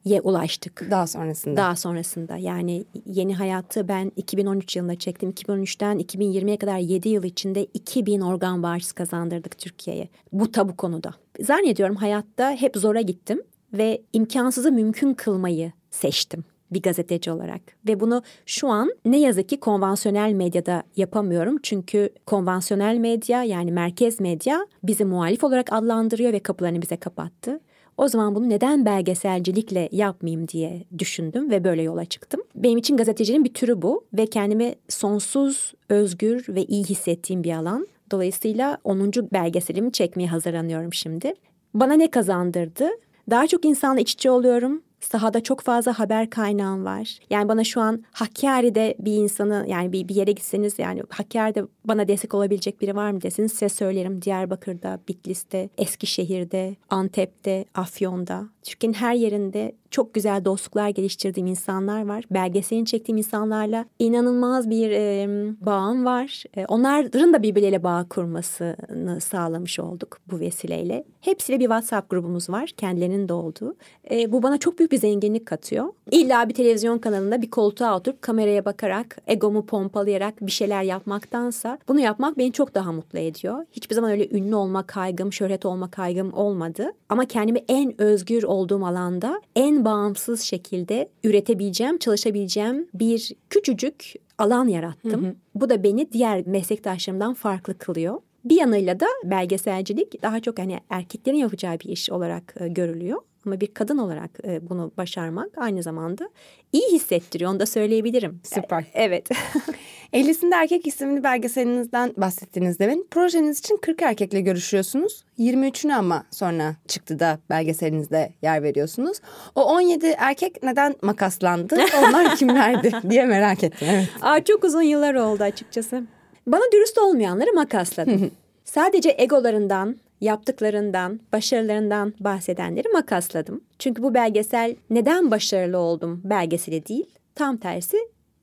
[0.09, 0.87] kişiye ulaştık.
[0.91, 1.57] Daha sonrasında.
[1.57, 5.29] Daha sonrasında yani Yeni Hayat'ı ben 2013 yılında çektim.
[5.29, 10.09] 2013'ten 2020'ye kadar 7 yıl içinde 2000 organ bağışı kazandırdık Türkiye'ye.
[10.31, 11.13] Bu tabu konuda.
[11.39, 13.41] Zannediyorum hayatta hep zora gittim
[13.73, 19.59] ve imkansızı mümkün kılmayı seçtim bir gazeteci olarak ve bunu şu an ne yazık ki
[19.59, 26.81] konvansiyonel medyada yapamıyorum çünkü konvansiyonel medya yani merkez medya bizi muhalif olarak adlandırıyor ve kapılarını
[26.81, 27.59] bize kapattı.
[27.99, 32.41] O zaman bunu neden belgeselcilikle yapmayayım diye düşündüm ve böyle yola çıktım.
[32.55, 37.87] Benim için gazeteciliğin bir türü bu ve kendimi sonsuz özgür ve iyi hissettiğim bir alan.
[38.11, 39.11] Dolayısıyla 10.
[39.33, 41.33] belgeselimi çekmeye hazırlanıyorum şimdi.
[41.73, 42.89] Bana ne kazandırdı?
[43.29, 44.81] Daha çok insanla iç içe oluyorum.
[44.99, 47.19] Sahada çok fazla haber kaynağım var.
[47.29, 52.07] Yani bana şu an Hakkari'de bir insanı yani bir, bir yere gitseniz yani Hakkari'de bana
[52.07, 54.21] destek olabilecek biri var mı deseniz size söylerim.
[54.21, 58.47] Diyarbakır'da, Bitlis'te, Eskişehir'de, Antep'te, Afyon'da.
[58.69, 62.23] Türkiye'nin her yerinde çok güzel dostluklar geliştirdiğim insanlar var.
[62.31, 65.27] Belgeselini çektiğim insanlarla inanılmaz bir e,
[65.65, 66.43] bağım var.
[66.57, 71.03] E, onların da birbirleriyle bağ kurmasını sağlamış olduk bu vesileyle.
[71.21, 72.69] Hepsiyle bir WhatsApp grubumuz var.
[72.77, 73.75] Kendilerinin de olduğu.
[74.11, 75.85] E, bu bana çok büyük bir zenginlik katıyor.
[76.11, 81.99] İlla bir televizyon kanalında bir koltuğa oturup kameraya bakarak, egomu pompalayarak bir şeyler yapmaktansa bunu
[81.99, 83.65] yapmak beni çok daha mutlu ediyor.
[83.71, 86.91] Hiçbir zaman öyle ünlü olma kaygım, şöhret olma kaygım olmadı.
[87.09, 95.23] Ama kendimi en özgür olduğum alanda en bağımsız şekilde üretebileceğim, çalışabileceğim bir küçücük alan yarattım.
[95.23, 95.35] Hı hı.
[95.55, 98.21] Bu da beni diğer meslektaşlarımdan farklı kılıyor.
[98.45, 103.21] Bir yanıyla da belgeselcilik daha çok hani erkeklerin yapacağı bir iş olarak e, görülüyor.
[103.45, 106.29] Ama bir kadın olarak e, bunu başarmak aynı zamanda
[106.71, 107.51] iyi hissettiriyor.
[107.51, 108.41] Onu da söyleyebilirim.
[108.43, 108.85] Süper.
[108.93, 109.29] Evet.
[110.13, 113.07] 50'sinde Erkek isimli belgeselinizden bahsettiniz demin.
[113.11, 115.23] Projeniz için 40 erkekle görüşüyorsunuz.
[115.39, 119.17] 23'ünü ama sonra çıktı da belgeselinizde yer veriyorsunuz.
[119.55, 121.77] O 17 erkek neden makaslandı?
[121.97, 123.87] Onlar kimlerdi diye merak ettim.
[123.91, 124.09] Evet.
[124.21, 126.03] Aa, çok uzun yıllar oldu açıkçası.
[126.47, 128.31] Bana dürüst olmayanları makasladım.
[128.65, 133.61] Sadece egolarından, yaptıklarından, başarılarından bahsedenleri makasladım.
[133.79, 137.05] Çünkü bu belgesel neden başarılı oldum belgeseli değil,
[137.35, 137.97] tam tersi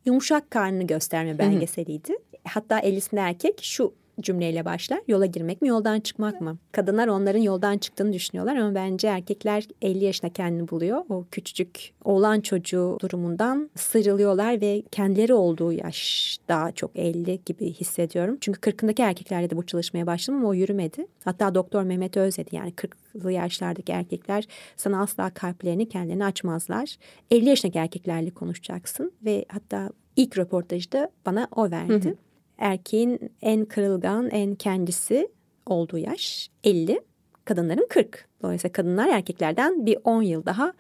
[0.07, 2.17] yumuşak karnını gösterme belgeseliydi.
[2.45, 5.01] Hatta Elis'in erkek şu cümleyle başlar.
[5.09, 6.59] Yola girmek mi yoldan çıkmak mı?
[6.73, 11.05] Kadınlar onların yoldan çıktığını düşünüyorlar ama bence erkekler 50 yaşında kendini buluyor.
[11.09, 18.39] O küçücük oğlan çocuğu durumundan sıyrılıyorlar ve kendileri olduğu yaş daha çok 50 gibi hissediyorum.
[18.41, 21.07] Çünkü 40'ındaki erkeklerle de bu çalışmaya başladım ama o yürümedi.
[21.25, 24.45] Hatta doktor Mehmet Öz dedi yani 40'lı yaşlardaki erkekler
[24.77, 26.97] sana asla kalplerini kendilerini açmazlar.
[27.31, 31.93] 50 yaşındaki erkeklerle konuşacaksın ve hatta ilk röportajda bana o verdi.
[31.93, 32.26] Hı hı
[32.59, 35.29] erkeğin en kırılgan, en kendisi
[35.67, 37.01] olduğu yaş 50,
[37.45, 38.29] kadınların 40.
[38.43, 40.73] Dolayısıyla kadınlar erkeklerden bir 10 yıl daha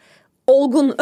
[0.47, 0.97] olgun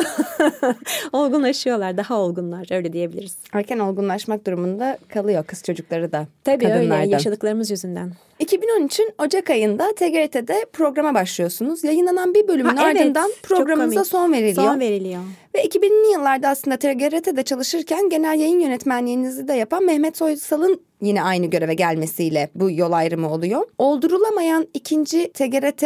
[1.13, 3.37] olgunlaşıyorlar daha olgunlar öyle diyebiliriz.
[3.53, 6.27] Erken olgunlaşmak durumunda kalıyor kız çocukları da.
[6.45, 8.13] Tabii öyle yaşadıklarımız yüzünden.
[8.41, 11.85] 2013'ün Ocak ayında TGRT'de programa başlıyorsunuz.
[11.85, 14.67] Yayınlanan bir bölümün ha, evet, ardından programınıza son veriliyor.
[14.67, 15.23] Son veriliyor.
[15.55, 21.47] Ve 2000'li yıllarda aslında TGRT'de çalışırken genel yayın yönetmenliğinizi de yapan Mehmet Soysal'ın yine aynı
[21.47, 23.67] göreve gelmesiyle bu yol ayrımı oluyor.
[23.79, 25.85] Oldurulamayan ikinci TGRT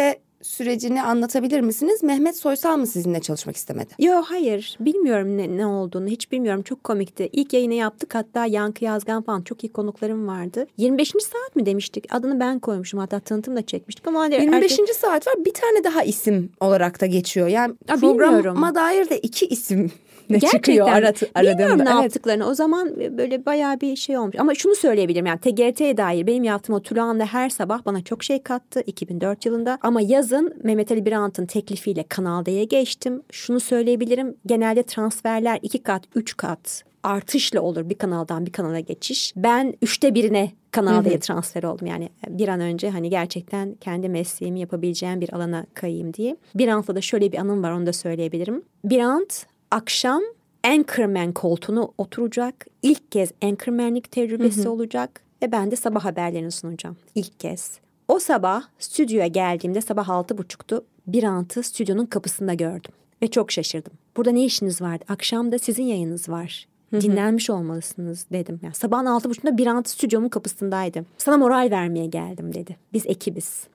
[0.49, 2.03] sürecini anlatabilir misiniz?
[2.03, 3.95] Mehmet Soysal mı sizinle çalışmak istemedi?
[3.99, 7.29] Yok hayır bilmiyorum ne, ne olduğunu hiç bilmiyorum çok komikti.
[7.33, 10.67] İlk yayını yaptık hatta Yankı Yazgan falan çok iyi konuklarım vardı.
[10.77, 11.09] 25.
[11.09, 14.27] saat mi demiştik adını ben koymuşum hatta tanıtım da çekmiştik ama.
[14.27, 14.79] 25.
[14.79, 14.97] Erkek...
[14.97, 17.49] saat var bir tane daha isim olarak da geçiyor.
[17.49, 18.75] Yani ya, programa bilmiyorum.
[18.75, 19.91] dair de iki isim
[20.31, 21.59] ne Gerçekten, çıkıyor arat, aradığımda.
[21.59, 22.03] Bilmiyorum ne evet.
[22.03, 22.47] yaptıklarını.
[22.47, 24.37] O zaman böyle bayağı bir şey olmuş.
[24.39, 28.43] Ama şunu söyleyebilirim yani TGRT'ye dair benim yaptığım o Tuluan'da her sabah bana çok şey
[28.43, 29.79] kattı 2004 yılında.
[29.83, 33.23] Ama yazın Mehmet Ali Birant'ın teklifiyle Kanal D'ye geçtim.
[33.33, 34.37] Şunu söyleyebilirim.
[34.47, 39.33] Genelde transferler iki kat, üç kat artışla olur bir kanaldan bir kanala geçiş.
[39.37, 41.87] Ben üçte birine Kanal D'ye transfer oldum.
[41.87, 46.37] Yani bir an önce hani gerçekten kendi mesleğimi yapabileceğim bir alana kayayım diye.
[46.55, 48.63] Bir anda da şöyle bir anım var onu da söyleyebilirim.
[48.85, 50.23] Bir ant akşam
[50.65, 52.67] anchorman koltuğuna oturacak.
[52.83, 54.71] İlk kez anchormanlik tecrübesi hı hı.
[54.71, 57.79] olacak ve ben de sabah haberlerini sunacağım ilk kez.
[58.09, 60.85] O sabah stüdyoya geldiğimde sabah altı buçuktu.
[61.07, 62.93] Bir antı stüdyonun kapısında gördüm
[63.23, 63.93] ve çok şaşırdım.
[64.17, 65.05] Burada ne işiniz vardı?
[65.09, 66.67] Akşam da sizin yayınız var.
[66.93, 68.61] Dinlenmiş olmalısınız dedim.
[68.63, 71.05] Yani sabahın altı buçukta bir antı stüdyomun kapısındaydı.
[71.19, 72.77] Sana moral vermeye geldim dedi.
[72.93, 73.67] Biz ekibiz.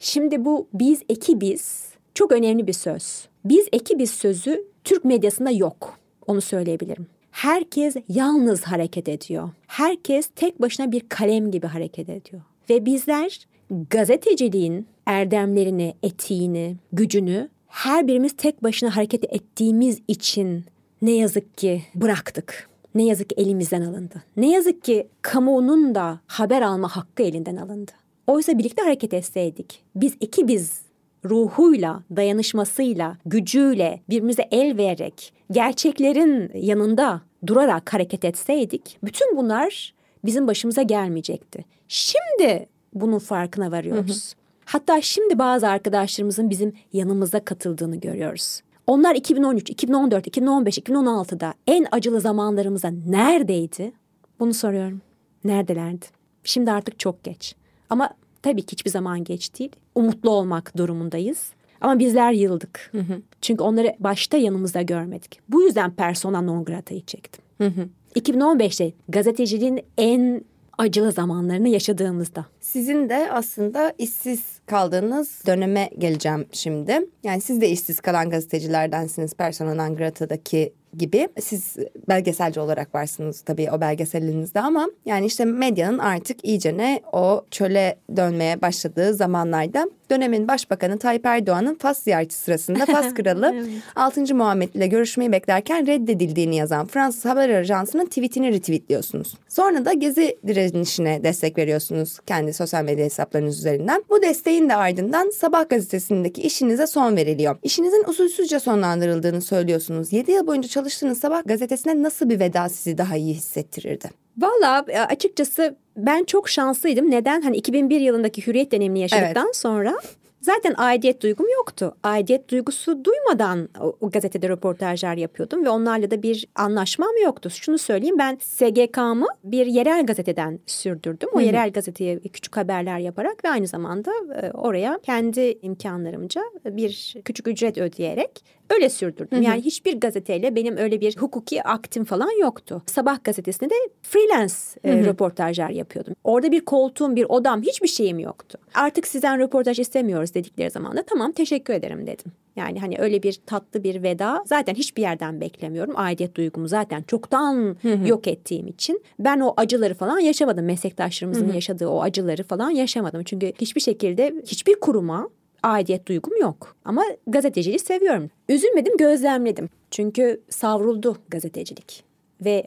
[0.00, 3.28] Şimdi bu biz ekibiz çok önemli bir söz.
[3.44, 5.98] Biz ekibiz sözü Türk medyasında yok.
[6.26, 7.06] Onu söyleyebilirim.
[7.30, 9.50] Herkes yalnız hareket ediyor.
[9.66, 12.42] Herkes tek başına bir kalem gibi hareket ediyor.
[12.70, 13.46] Ve bizler
[13.90, 20.64] gazeteciliğin erdemlerini, etiğini, gücünü her birimiz tek başına hareket ettiğimiz için
[21.02, 22.68] ne yazık ki bıraktık.
[22.94, 24.22] Ne yazık ki elimizden alındı.
[24.36, 27.92] Ne yazık ki kamuoyunun da haber alma hakkı elinden alındı.
[28.26, 30.82] Oysa birlikte hareket etseydik, biz ekibiz
[31.24, 39.94] ruhuyla, dayanışmasıyla, gücüyle birbirimize el vererek, gerçeklerin yanında durarak hareket etseydik bütün bunlar
[40.24, 41.64] bizim başımıza gelmeyecekti.
[41.88, 44.32] Şimdi bunun farkına varıyoruz.
[44.32, 44.42] Hı hı.
[44.64, 48.60] Hatta şimdi bazı arkadaşlarımızın bizim yanımıza katıldığını görüyoruz.
[48.86, 53.92] Onlar 2013, 2014, 2015, 2016'da en acılı zamanlarımızda neredeydi?
[54.40, 55.00] Bunu soruyorum.
[55.44, 56.06] Neredelerdi?
[56.44, 57.56] Şimdi artık çok geç.
[57.90, 58.10] Ama
[58.42, 59.72] tabii ki hiçbir zaman geç değil.
[59.94, 61.50] Umutlu olmak durumundayız.
[61.80, 62.90] Ama bizler yıldık.
[62.92, 63.22] Hı hı.
[63.40, 65.40] Çünkü onları başta yanımızda görmedik.
[65.48, 67.44] Bu yüzden persona non grata'yı çektim.
[67.58, 67.88] Hı hı.
[68.16, 70.44] 2015'te gazeteciliğin en
[70.78, 72.46] acılı zamanlarını yaşadığımızda.
[72.60, 77.00] Sizin de aslında işsiz kaldığınız döneme geleceğim şimdi.
[77.22, 81.28] Yani siz de işsiz kalan gazetecilerdensiniz Persona non grata'daki gibi.
[81.40, 81.76] Siz
[82.08, 88.62] belgeselci olarak varsınız tabii o belgeselinizde ama yani işte medyanın artık iyicene o çöle dönmeye
[88.62, 93.68] başladığı zamanlarda dönemin başbakanı Tayyip Erdoğan'ın Fas ziyareti sırasında Fas kralı evet.
[93.96, 94.34] 6.
[94.34, 99.34] Muhammed ile görüşmeyi beklerken reddedildiğini yazan Fransız haber ajansının tweetini retweetliyorsunuz.
[99.48, 104.04] Sonra da gezi direnişine destek veriyorsunuz kendi sosyal medya hesaplarınız üzerinden.
[104.10, 107.56] Bu desteğin de ardından Sabah gazetesindeki işinize son veriliyor.
[107.62, 110.12] İşinizin usulsüzce sonlandırıldığını söylüyorsunuz.
[110.12, 114.10] 7 yıl boyunca çalıştığınız Sabah gazetesine nasıl bir veda sizi daha iyi hissettirirdi?
[114.38, 117.10] Valla açıkçası ben çok şanslıydım.
[117.10, 117.42] Neden?
[117.42, 119.56] Hani 2001 yılındaki hürriyet dönemini yaşadıktan evet.
[119.56, 119.94] sonra
[120.42, 121.94] Zaten aidiyet duygum yoktu.
[122.02, 127.50] Aidiyet duygusu duymadan o, o gazetede röportajlar yapıyordum ve onlarla da bir anlaşmam yoktu.
[127.50, 131.28] Şunu söyleyeyim ben SGK'mı bir yerel gazeteden sürdürdüm.
[131.32, 131.42] O Hı-hı.
[131.42, 134.12] yerel gazeteye küçük haberler yaparak ve aynı zamanda
[134.42, 138.44] e, oraya kendi imkanlarımca bir küçük ücret ödeyerek
[138.74, 139.28] öyle sürdürdüm.
[139.30, 139.42] Hı hı.
[139.42, 142.82] Yani hiçbir gazeteyle benim öyle bir hukuki aktim falan yoktu.
[142.86, 144.54] Sabah gazetesinde de freelance
[144.84, 146.14] e, röportajlar yapıyordum.
[146.24, 148.58] Orada bir koltuğum, bir odam, hiçbir şeyim yoktu.
[148.74, 152.32] Artık sizden röportaj istemiyoruz dedikleri zaman da tamam teşekkür ederim dedim.
[152.56, 155.94] Yani hani öyle bir tatlı bir veda zaten hiçbir yerden beklemiyorum.
[155.96, 158.08] Aidiyet duygumu zaten çoktan hı hı.
[158.08, 160.64] yok ettiğim için ben o acıları falan yaşamadım.
[160.64, 161.54] Meslektaşlarımızın hı hı.
[161.54, 163.22] yaşadığı o acıları falan yaşamadım.
[163.24, 165.28] Çünkü hiçbir şekilde hiçbir kuruma
[165.62, 166.76] aidiyet duygum yok.
[166.84, 168.30] Ama gazeteciliği seviyorum.
[168.48, 169.68] Üzülmedim, gözlemledim.
[169.90, 172.04] Çünkü savruldu gazetecilik.
[172.44, 172.66] Ve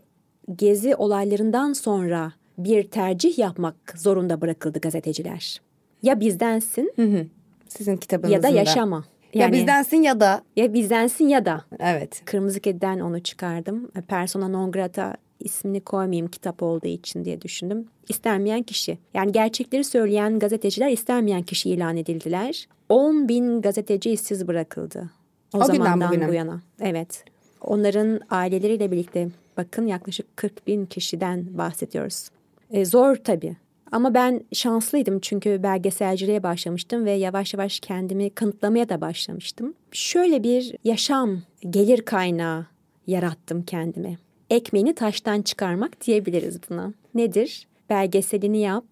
[0.55, 5.61] gezi olaylarından sonra bir tercih yapmak zorunda bırakıldı gazeteciler.
[6.03, 6.93] Ya bizdensin.
[6.95, 7.25] Hı hı.
[7.69, 8.35] Sizin kitabınızda.
[8.35, 9.03] Ya da yaşama.
[9.33, 10.41] Yani, ya bizdensin ya da.
[10.55, 11.65] Ya bizdensin ya da.
[11.79, 12.21] Evet.
[12.25, 13.91] Kırmızı Kedi'den onu çıkardım.
[14.07, 17.85] Persona non grata ismini koymayayım kitap olduğu için diye düşündüm.
[18.09, 18.97] İstenmeyen kişi.
[19.13, 22.67] Yani gerçekleri söyleyen gazeteciler istenmeyen kişi ilan edildiler.
[22.89, 25.09] 10 bin gazeteci işsiz bırakıldı.
[25.53, 26.61] O, o zamandan bu yana.
[26.79, 27.23] Evet.
[27.61, 32.29] Onların aileleriyle birlikte bakın yaklaşık 40 bin kişiden bahsediyoruz.
[32.71, 33.55] E, zor tabii.
[33.91, 39.73] Ama ben şanslıydım çünkü belgeselciliğe başlamıştım ve yavaş yavaş kendimi kanıtlamaya da başlamıştım.
[39.91, 42.65] Şöyle bir yaşam, gelir kaynağı
[43.07, 44.17] yarattım kendime
[44.49, 46.93] ekmeğini taştan çıkarmak diyebiliriz buna.
[47.15, 47.67] Nedir?
[47.89, 48.85] Belgeselini yap,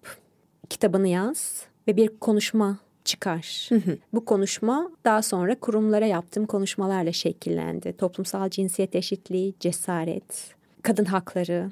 [0.70, 3.68] kitabını yaz ve bir konuşma çıkar.
[4.12, 7.96] Bu konuşma daha sonra kurumlara yaptığım konuşmalarla şekillendi.
[7.96, 11.70] Toplumsal cinsiyet eşitliği, cesaret, kadın hakları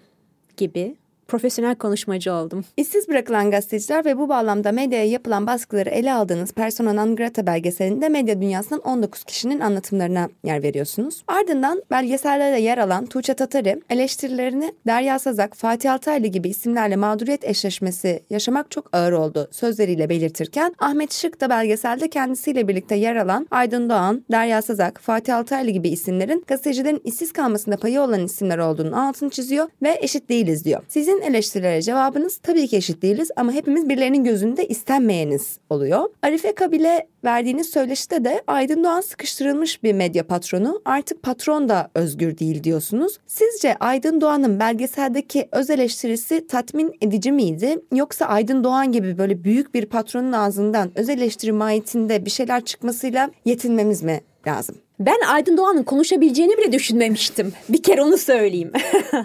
[0.57, 0.97] gibi
[1.33, 2.65] profesyonel konuşmacı oldum.
[2.77, 8.09] İşsiz bırakılan gazeteciler ve bu bağlamda medyaya yapılan baskıları ele aldığınız Persona non grata belgeselinde
[8.09, 11.23] medya dünyasının 19 kişinin anlatımlarına yer veriyorsunuz.
[11.29, 18.23] Ardından belgesellerde yer alan Tuğçe Tatari eleştirilerini Derya Sazak, Fatih Altaylı gibi isimlerle mağduriyet eşleşmesi
[18.31, 23.91] yaşamak çok ağır oldu sözleriyle belirtirken Ahmet Şık da belgeselde kendisiyle birlikte yer alan Aydın
[23.91, 29.31] Doğan, Derya Sazak, Fatih Altaylı gibi isimlerin gazetecilerin işsiz kalmasında payı olan isimler olduğunu altını
[29.31, 30.83] çiziyor ve eşit değiliz diyor.
[30.89, 36.11] Sizin eleştirilere cevabınız tabii ki eşit değiliz ama hepimiz birilerinin gözünde istenmeyeniz oluyor.
[36.23, 42.39] Arife Kabil'e verdiğiniz söyleşide de Aydın Doğan sıkıştırılmış bir medya patronu artık patron da özgür
[42.39, 43.19] değil diyorsunuz.
[43.27, 47.79] Sizce Aydın Doğan'ın belgeseldeki öz eleştirisi tatmin edici miydi?
[47.93, 53.31] Yoksa Aydın Doğan gibi böyle büyük bir patronun ağzından öz eleştiri mahiyetinde bir şeyler çıkmasıyla
[53.45, 54.77] yetinmemiz mi lazım?
[55.07, 57.53] Ben Aydın Doğan'ın konuşabileceğini bile düşünmemiştim.
[57.69, 58.73] Bir kere onu söyleyeyim.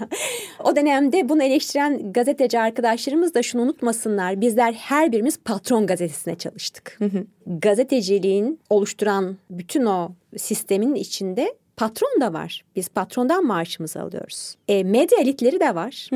[0.63, 4.41] o dönemde bunu eleştiren gazeteci arkadaşlarımız da şunu unutmasınlar.
[4.41, 6.99] Bizler her birimiz patron gazetesine çalıştık.
[7.47, 12.63] Gazeteciliğin oluşturan bütün o sistemin içinde patron da var.
[12.75, 14.55] Biz patrondan maaşımızı alıyoruz.
[14.67, 16.09] E, medya elitleri de var.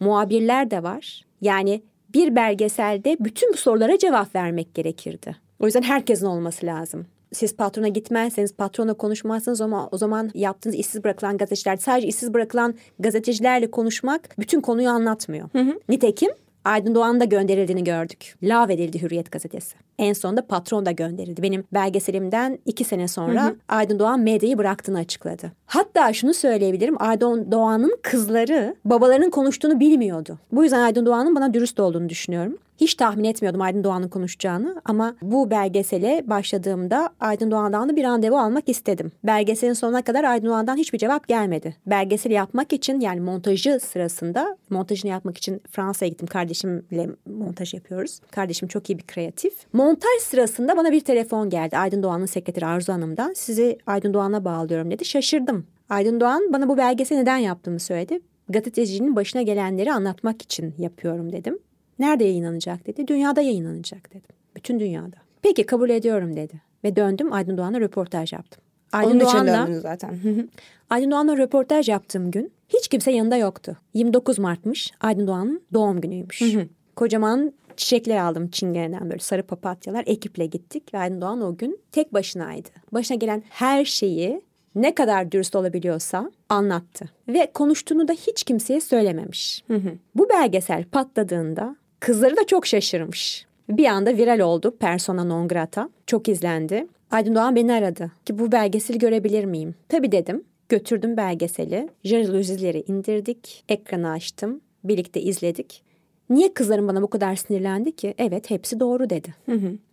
[0.00, 1.24] Muhabirler de var.
[1.40, 1.82] Yani
[2.14, 5.36] bir belgeselde bütün bu sorulara cevap vermek gerekirdi.
[5.60, 11.04] O yüzden herkesin olması lazım siz patrona gitmezseniz, patrona konuşmazsanız ama o zaman yaptığınız işsiz
[11.04, 15.48] bırakılan gazeteciler, sadece işsiz bırakılan gazetecilerle konuşmak bütün konuyu anlatmıyor.
[15.52, 15.78] Hı hı.
[15.88, 16.30] Nitekim
[16.64, 18.34] Aydın Doğan da gönderildiğini gördük.
[18.42, 19.76] Lav edildi Hürriyet gazetesi.
[19.98, 21.42] En sonunda patron da gönderildi.
[21.42, 23.56] Benim belgeselimden iki sene sonra hı hı.
[23.68, 25.52] Aydın Doğan medyayı bıraktığını açıkladı.
[25.66, 27.02] Hatta şunu söyleyebilirim.
[27.02, 30.38] Aydın Doğan'ın kızları babalarının konuştuğunu bilmiyordu.
[30.52, 32.58] Bu yüzden Aydın Doğan'ın bana dürüst olduğunu düşünüyorum.
[32.80, 38.38] Hiç tahmin etmiyordum Aydın Doğan'ın konuşacağını ama bu belgesele başladığımda Aydın Doğan'dan da bir randevu
[38.38, 39.12] almak istedim.
[39.24, 41.76] Belgeselin sonuna kadar Aydın Doğan'dan hiçbir cevap gelmedi.
[41.86, 46.26] Belgeseli yapmak için yani montajı sırasında montajını yapmak için Fransa'ya gittim.
[46.26, 48.20] Kardeşimle montaj yapıyoruz.
[48.30, 49.54] Kardeşim çok iyi bir kreatif.
[49.72, 51.78] Montaj sırasında bana bir telefon geldi.
[51.78, 53.32] Aydın Doğan'ın sekreteri Arzu Hanım'dan.
[53.32, 55.04] Sizi Aydın Doğan'a bağlıyorum dedi.
[55.04, 55.66] Şaşırdım.
[55.90, 58.20] Aydın Doğan bana bu belgeseli neden yaptığımı söyledi.
[58.48, 61.58] gazetecinin başına gelenleri anlatmak için yapıyorum dedim.
[61.98, 63.08] Nerede yayınlanacak dedi.
[63.08, 64.36] Dünyada yayınlanacak dedim.
[64.56, 65.16] Bütün dünyada.
[65.42, 66.62] Peki kabul ediyorum dedi.
[66.84, 68.64] Ve döndüm Aydın Doğan'a röportaj yaptım.
[68.92, 70.18] Aydın Onun Doğan'la, için zaten.
[70.90, 73.76] Aydın Doğan'la röportaj yaptığım gün hiç kimse yanında yoktu.
[73.94, 74.92] 29 Mart'mış.
[75.00, 76.42] Aydın Doğan'ın doğum günüymüş.
[76.96, 80.04] Kocaman çiçekler aldım Çingene'den böyle sarı papatyalar.
[80.06, 82.68] Ekiple gittik ve Aydın Doğan o gün tek başınaydı.
[82.92, 84.42] Başına gelen her şeyi
[84.74, 87.04] ne kadar dürüst olabiliyorsa anlattı.
[87.28, 89.64] Ve konuştuğunu da hiç kimseye söylememiş.
[90.14, 93.46] Bu belgesel patladığında kızları da çok şaşırmış.
[93.68, 95.88] Bir anda viral oldu persona non grata.
[96.06, 96.86] Çok izlendi.
[97.10, 99.74] Aydın Doğan beni aradı ki bu belgeseli görebilir miyim?
[99.88, 100.44] Tabii dedim.
[100.68, 101.88] Götürdüm belgeseli.
[102.04, 103.64] Jaluzizleri indirdik.
[103.68, 104.60] Ekranı açtım.
[104.84, 105.82] Birlikte izledik.
[106.30, 108.14] Niye kızlarım bana bu kadar sinirlendi ki?
[108.18, 109.34] Evet hepsi doğru dedi.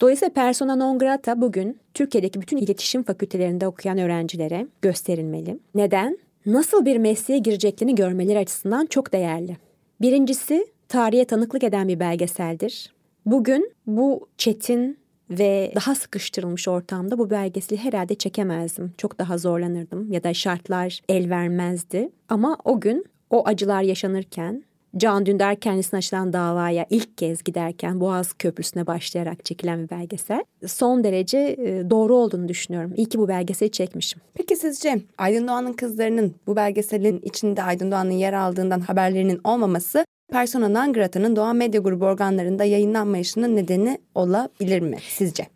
[0.01, 5.59] Dolayısıyla persona non grata bugün Türkiye'deki bütün iletişim fakültelerinde okuyan öğrencilere gösterilmeli.
[5.76, 6.18] Neden?
[6.45, 9.57] Nasıl bir mesleğe gireceklerini görmeleri açısından çok değerli.
[10.01, 12.94] Birincisi tarihe tanıklık eden bir belgeseldir.
[13.26, 14.98] Bugün bu çetin
[15.30, 18.94] ve daha sıkıştırılmış ortamda bu belgeseli herhalde çekemezdim.
[18.98, 22.10] Çok daha zorlanırdım ya da şartlar el vermezdi.
[22.30, 24.64] Ama o gün o acılar yaşanırken
[24.98, 30.44] Can Dündar kendisine açılan davaya ilk kez giderken Boğaz Köprüsü'ne başlayarak çekilen bir belgesel.
[30.68, 32.94] Son derece e, doğru olduğunu düşünüyorum.
[32.96, 34.22] İyi ki bu belgeseli çekmişim.
[34.34, 40.70] Peki sizce Aydın Doğan'ın kızlarının bu belgeselin içinde Aydın Doğan'ın yer aldığından haberlerinin olmaması Persona
[40.70, 45.48] non grata'nın Doğan Medya Grubu organlarında yayınlanmayışının nedeni olabilir mi sizce?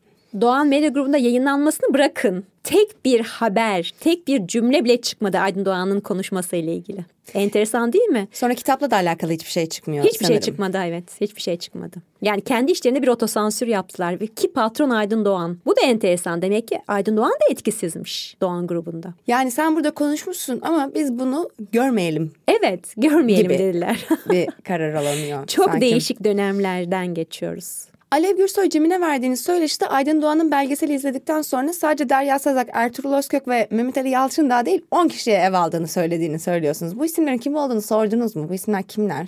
[0.41, 2.43] Doğan Medya Grubu'nda yayınlanmasını bırakın.
[2.63, 7.05] Tek bir haber, tek bir cümle bile çıkmadı Aydın Doğan'ın konuşmasıyla ilgili.
[7.33, 8.27] Enteresan değil mi?
[8.31, 10.41] Sonra kitapla da alakalı hiçbir şey çıkmıyor Hiçbir sanırım.
[10.41, 11.03] şey çıkmadı evet.
[11.21, 11.97] Hiçbir şey çıkmadı.
[12.21, 14.19] Yani kendi işlerinde bir otosansür yaptılar.
[14.21, 15.57] Ve ki patron Aydın Doğan.
[15.65, 16.41] Bu da enteresan.
[16.41, 19.13] Demek ki Aydın Doğan da etkisizmiş Doğan grubunda.
[19.27, 23.59] Yani sen burada konuşmuşsun ama biz bunu görmeyelim Evet görmeyelim Gibi.
[23.59, 24.05] dediler.
[24.29, 25.47] bir karar alınıyor.
[25.47, 25.81] Çok sanki.
[25.81, 27.85] değişik dönemlerden geçiyoruz.
[28.11, 33.47] Alev Gürsoy Cem'ine verdiğiniz söyleşte Aydın Doğan'ın belgeseli izledikten sonra sadece Derya Sazak, Ertuğrul Özkök
[33.47, 36.99] ve Mehmet Ali Yalçın daha değil 10 kişiye ev aldığını söylediğini söylüyorsunuz.
[36.99, 38.49] Bu isimlerin kim olduğunu sordunuz mu?
[38.49, 39.27] Bu isimler kimler?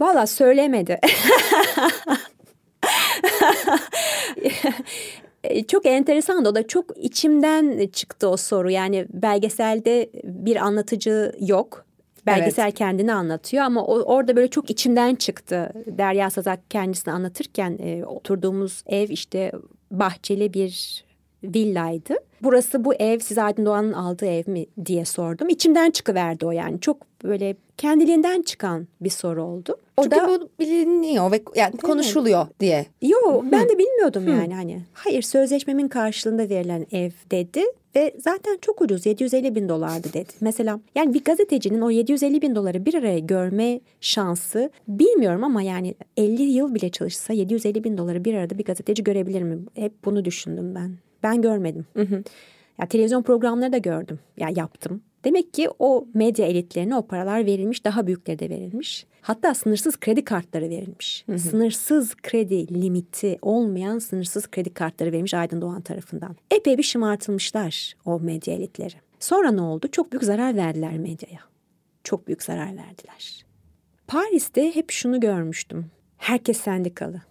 [0.00, 1.00] Valla söylemedi.
[5.68, 8.70] çok enteresan o da çok içimden çıktı o soru.
[8.70, 11.84] Yani belgeselde bir anlatıcı yok.
[12.26, 15.72] Belgesel kendini anlatıyor ama o, orada böyle çok içimden çıktı.
[15.86, 19.52] Derya Sazak kendisini anlatırken e, oturduğumuz ev işte
[19.90, 21.03] bahçeli bir
[21.44, 22.14] villaydı.
[22.42, 25.48] Burası bu ev siz Aydın Doğan'ın aldığı ev mi diye sordum.
[25.48, 26.80] İçimden çıkıverdi o yani.
[26.80, 29.76] Çok böyle kendiliğinden çıkan bir soru oldu.
[29.96, 32.86] O Çünkü da bu biliniyor ve yani konuşuluyor diye.
[33.02, 34.82] Yo ben de bilmiyordum yani hani.
[34.92, 37.64] Hayır sözleşmemin karşılığında verilen ev dedi
[37.96, 40.32] ve zaten çok ucuz 750 bin dolardı dedi.
[40.40, 45.94] Mesela yani bir gazetecinin o 750 bin doları bir araya görme şansı bilmiyorum ama yani
[46.16, 49.58] 50 yıl bile çalışsa 750 bin doları bir arada bir gazeteci görebilir mi?
[49.74, 50.90] Hep bunu düşündüm ben.
[51.24, 51.86] Ben görmedim.
[52.80, 54.18] Ya televizyon programları da gördüm.
[54.36, 55.02] Ya yaptım.
[55.24, 59.06] Demek ki o medya elitlerine o paralar verilmiş, daha büyükleri de verilmiş.
[59.20, 61.24] Hatta sınırsız kredi kartları verilmiş.
[61.38, 66.36] Sınırsız kredi limiti olmayan sınırsız kredi kartları verilmiş Aydın Doğan tarafından.
[66.50, 68.94] Epey bir şımartılmışlar o medya elitleri.
[69.20, 69.88] Sonra ne oldu?
[69.92, 71.40] Çok büyük zarar verdiler medyaya.
[72.04, 73.44] Çok büyük zarar verdiler.
[74.06, 75.86] Paris'te hep şunu görmüştüm.
[76.16, 77.22] Herkes sendikalı.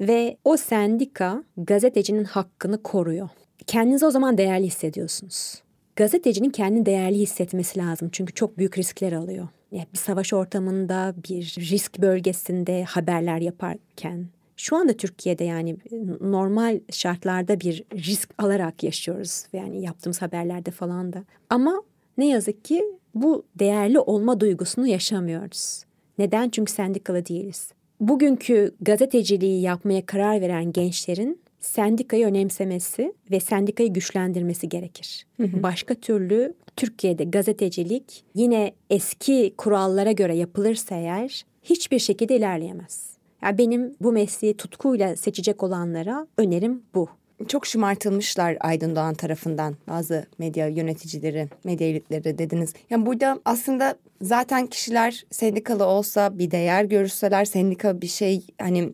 [0.00, 3.28] Ve o sendika gazetecinin hakkını koruyor.
[3.66, 5.62] Kendinizi o zaman değerli hissediyorsunuz.
[5.96, 9.48] Gazetecinin kendini değerli hissetmesi lazım çünkü çok büyük riskler alıyor.
[9.72, 14.26] Yani bir savaş ortamında, bir risk bölgesinde haberler yaparken
[14.58, 15.76] şu anda Türkiye'de yani
[16.20, 19.44] normal şartlarda bir risk alarak yaşıyoruz.
[19.52, 21.24] Yani yaptığımız haberlerde falan da.
[21.50, 21.82] Ama
[22.18, 22.84] ne yazık ki
[23.14, 25.84] bu değerli olma duygusunu yaşamıyoruz.
[26.18, 26.48] Neden?
[26.48, 27.72] Çünkü sendikalı değiliz.
[28.00, 35.26] Bugünkü gazeteciliği yapmaya karar veren gençlerin sendikayı önemsemesi ve sendikayı güçlendirmesi gerekir.
[35.38, 43.08] Başka türlü Türkiye'de gazetecilik yine eski kurallara göre yapılırsa eğer hiçbir şekilde ilerleyemez.
[43.42, 47.08] Yani benim bu mesleği tutkuyla seçecek olanlara önerim bu.
[47.48, 52.74] Çok şımartılmışlar Aydın Doğan tarafından bazı medya yöneticileri, medya elitleri dediniz.
[52.90, 58.92] Yani burada aslında zaten kişiler sendikalı olsa bir değer görürseler sendika bir şey hani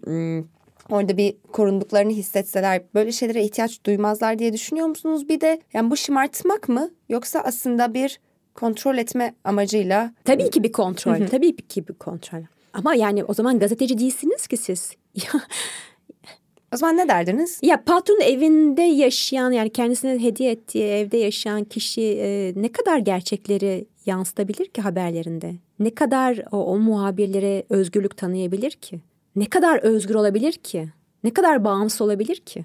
[0.90, 5.28] orada bir korunduklarını hissetseler böyle şeylere ihtiyaç duymazlar diye düşünüyor musunuz?
[5.28, 8.20] Bir de yani bu şımartmak mı yoksa aslında bir
[8.54, 10.14] kontrol etme amacıyla?
[10.24, 12.42] Tabii ki bir kontrol, tabii ki bir kontrol.
[12.72, 14.92] Ama yani o zaman gazeteci değilsiniz ki siz.
[16.74, 17.58] O zaman ne derdiniz?
[17.62, 23.86] Ya patron evinde yaşayan yani kendisine hediye ettiği evde yaşayan kişi e, ne kadar gerçekleri
[24.06, 25.54] yansıtabilir ki haberlerinde?
[25.78, 29.00] Ne kadar o, o muhabirlere özgürlük tanıyabilir ki?
[29.36, 30.88] Ne kadar özgür olabilir ki?
[31.24, 32.64] Ne kadar bağımsız olabilir ki?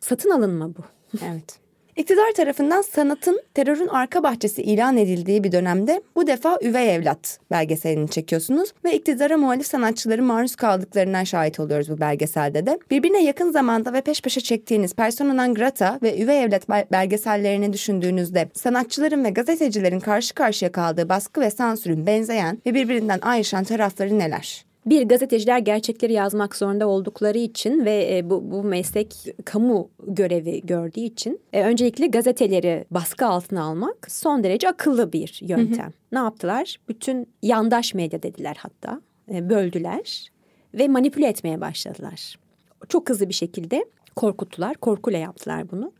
[0.00, 0.82] Satın alınma bu.
[1.30, 1.58] Evet.
[1.98, 8.08] İktidar tarafından sanatın terörün arka bahçesi ilan edildiği bir dönemde bu defa Üvey Evlat belgeselini
[8.08, 12.78] çekiyorsunuz ve iktidara muhalif sanatçıların maruz kaldıklarından şahit oluyoruz bu belgeselde de.
[12.90, 18.48] Birbirine yakın zamanda ve peş peşe çektiğiniz Persona non grata ve Üvey Evlat belgesellerini düşündüğünüzde
[18.54, 24.67] sanatçıların ve gazetecilerin karşı karşıya kaldığı baskı ve sansürün benzeyen ve birbirinden ayrışan tarafları neler?
[24.88, 29.14] Bir gazeteciler gerçekleri yazmak zorunda oldukları için ve e, bu, bu meslek
[29.44, 35.84] kamu görevi gördüğü için e, öncelikle gazeteleri baskı altına almak son derece akıllı bir yöntem.
[35.84, 35.92] Hı hı.
[36.12, 36.76] Ne yaptılar?
[36.88, 39.00] Bütün yandaş medya dediler hatta
[39.34, 40.30] e, böldüler
[40.74, 42.38] ve manipüle etmeye başladılar.
[42.88, 43.84] Çok hızlı bir şekilde
[44.16, 45.92] korkuttular, korkuyla yaptılar bunu.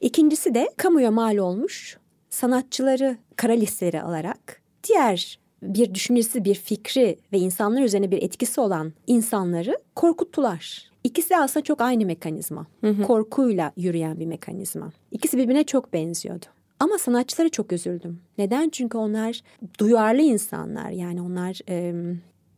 [0.00, 1.98] İkincisi de kamuya mal olmuş
[2.30, 8.92] sanatçıları kara listelere alarak diğer bir düşüncesi, bir fikri ve insanlar üzerine bir etkisi olan
[9.06, 10.90] insanları korkuttular.
[11.04, 12.66] İkisi aslında çok aynı mekanizma.
[12.80, 13.02] Hı hı.
[13.02, 14.92] Korkuyla yürüyen bir mekanizma.
[15.10, 16.44] İkisi birbirine çok benziyordu.
[16.80, 18.20] Ama sanatçılara çok üzüldüm.
[18.38, 18.68] Neden?
[18.68, 19.40] Çünkü onlar
[19.78, 20.90] duyarlı insanlar.
[20.90, 21.94] Yani onlar e,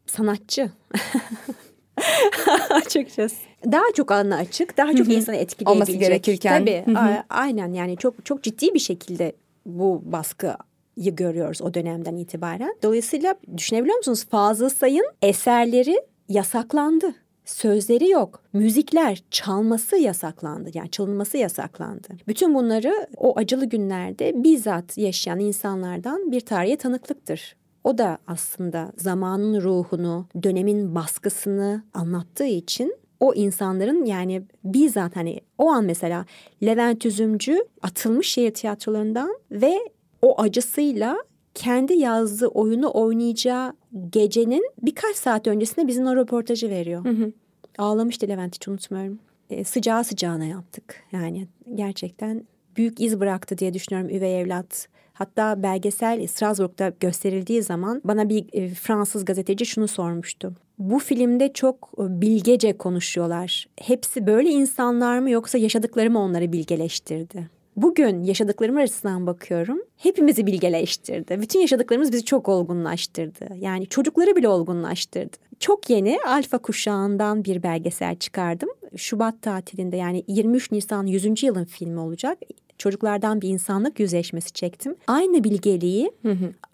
[0.06, 0.70] sanatçı.
[2.70, 3.36] Açıkçası.
[3.64, 5.68] Daha çok alana açık, daha çok insanı etkileyebilecek.
[5.68, 6.60] Olması gerekirken.
[6.60, 6.84] Tabii,
[7.30, 9.32] aynen yani çok çok ciddi bir şekilde
[9.66, 10.54] bu baskı
[10.98, 12.74] görüyoruz o dönemden itibaren.
[12.82, 14.24] Dolayısıyla düşünebiliyor musunuz?
[14.24, 17.14] Fazıl Say'ın eserleri yasaklandı.
[17.44, 18.42] Sözleri yok.
[18.52, 20.70] Müzikler çalması yasaklandı.
[20.74, 22.08] Yani çalınması yasaklandı.
[22.28, 27.56] Bütün bunları o acılı günlerde bizzat yaşayan insanlardan bir tarihe tanıklıktır.
[27.84, 35.68] O da aslında zamanın ruhunu, dönemin baskısını anlattığı için o insanların yani bizzat hani o
[35.68, 36.24] an mesela
[36.62, 39.78] Levent Üzümcü atılmış şehir tiyatrolarından ve
[40.22, 41.18] o acısıyla
[41.54, 43.72] kendi yazdığı oyunu oynayacağı
[44.10, 47.04] gecenin birkaç saat öncesinde bizim o röportajı veriyor.
[47.04, 47.32] Hı hı.
[47.78, 49.18] Ağlamıştı Levent hiç unutmuyorum.
[49.50, 51.02] E, sıcağı sıcağına yaptık.
[51.12, 52.44] Yani gerçekten
[52.76, 54.88] büyük iz bıraktı diye düşünüyorum üvey evlat.
[55.12, 60.54] Hatta belgesel Strasbourg'da gösterildiği zaman bana bir e, Fransız gazeteci şunu sormuştu.
[60.78, 63.68] Bu filmde çok e, bilgece konuşuyorlar.
[63.76, 67.57] Hepsi böyle insanlar mı yoksa yaşadıkları mı onları bilgeleştirdi?
[67.82, 69.80] Bugün yaşadıklarım arasından bakıyorum.
[69.96, 71.40] Hepimizi bilgeleştirdi.
[71.40, 73.48] Bütün yaşadıklarımız bizi çok olgunlaştırdı.
[73.56, 75.36] Yani çocukları bile olgunlaştırdı.
[75.60, 78.68] Çok yeni alfa kuşağından bir belgesel çıkardım.
[78.96, 81.42] Şubat tatilinde yani 23 Nisan 100.
[81.42, 82.38] yılın filmi olacak
[82.78, 84.96] çocuklardan bir insanlık yüzleşmesi çektim.
[85.06, 86.12] Aynı bilgeliği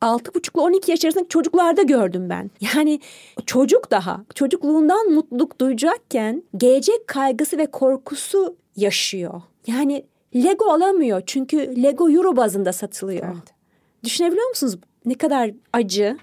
[0.00, 2.50] altı buçukla 12 yaş arasındaki çocuklarda gördüm ben.
[2.76, 3.00] Yani
[3.46, 9.42] çocuk daha çocukluğundan mutluluk duyacakken gelecek kaygısı ve korkusu yaşıyor.
[9.66, 10.04] Yani
[10.36, 13.26] Lego alamıyor çünkü Lego euro bazında satılıyor.
[13.26, 13.54] Evet.
[14.04, 16.18] Düşünebiliyor musunuz ne kadar acı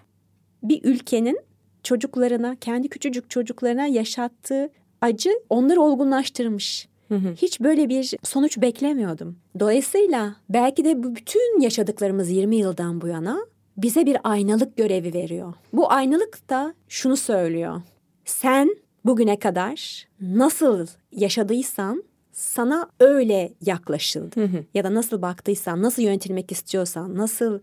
[0.64, 1.39] bir ülkenin
[1.84, 4.70] çocuklarına, kendi küçücük çocuklarına yaşattığı
[5.01, 6.88] acı onları olgunlaştırmış.
[7.36, 9.38] Hiç böyle bir sonuç beklemiyordum.
[9.59, 13.45] Dolayısıyla belki de bu bütün yaşadıklarımız 20 yıldan bu yana
[13.78, 15.53] bize bir aynalık görevi veriyor.
[15.74, 17.82] Bu aynalık da şunu söylüyor.
[18.26, 24.41] Sen bugüne kadar nasıl yaşadıysan sana öyle yaklaşıldı.
[24.41, 24.63] Hı hı.
[24.73, 27.59] Ya da nasıl baktıysan, nasıl yönetilmek istiyorsan, nasıl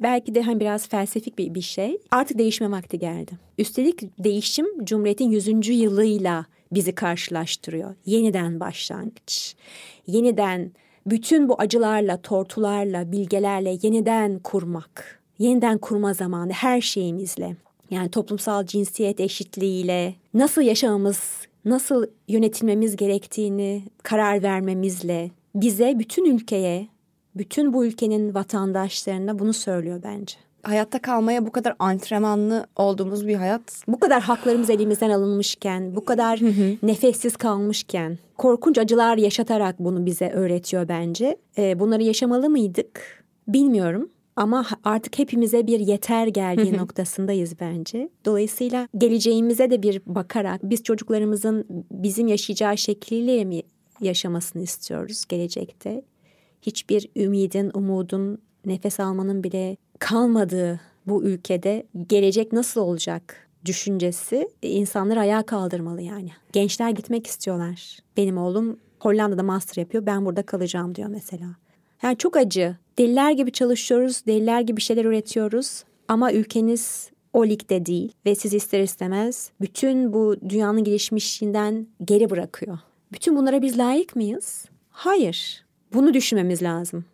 [0.00, 1.98] belki de hani biraz felsefik bir, bir şey.
[2.10, 3.32] Artık değişme vakti geldi.
[3.58, 5.68] Üstelik değişim Cumhuriyet'in 100.
[5.68, 7.94] yılıyla bizi karşılaştırıyor.
[8.06, 9.54] Yeniden başlangıç.
[10.06, 10.72] Yeniden
[11.06, 15.20] bütün bu acılarla, tortularla, bilgelerle yeniden kurmak.
[15.38, 17.56] Yeniden kurma zamanı her şeyimizle.
[17.90, 26.88] Yani toplumsal cinsiyet eşitliğiyle nasıl yaşamamız nasıl yönetilmemiz gerektiğini karar vermemizle bize bütün ülkeye,
[27.36, 30.34] bütün bu ülkenin vatandaşlarına bunu söylüyor bence.
[30.62, 33.82] Hayatta kalmaya bu kadar antrenmanlı olduğumuz bir hayat.
[33.88, 36.40] Bu kadar haklarımız elimizden alınmışken, bu kadar
[36.82, 41.36] nefessiz kalmışken, korkunç acılar yaşatarak bunu bize öğretiyor bence.
[41.58, 43.24] Ee, bunları yaşamalı mıydık?
[43.48, 44.10] Bilmiyorum.
[44.38, 48.08] Ama artık hepimize bir yeter geldiği noktasındayız bence.
[48.24, 53.62] Dolayısıyla geleceğimize de bir bakarak biz çocuklarımızın bizim yaşayacağı şekliyle mi
[54.00, 56.02] yaşamasını istiyoruz gelecekte?
[56.62, 65.42] Hiçbir ümidin, umudun, nefes almanın bile kalmadığı bu ülkede gelecek nasıl olacak düşüncesi insanları ayağa
[65.42, 66.30] kaldırmalı yani.
[66.52, 67.98] Gençler gitmek istiyorlar.
[68.16, 70.06] Benim oğlum Hollanda'da master yapıyor.
[70.06, 71.46] Ben burada kalacağım diyor mesela.
[72.02, 72.76] Yani çok acı.
[72.98, 78.80] Deliler gibi çalışıyoruz, deliler gibi şeyler üretiyoruz ama ülkeniz o ligde değil ve siz ister
[78.80, 82.78] istemez bütün bu dünyanın gelişmişliğinden geri bırakıyor.
[83.12, 84.64] Bütün bunlara biz layık mıyız?
[84.90, 85.64] Hayır.
[85.94, 87.04] Bunu düşünmemiz lazım.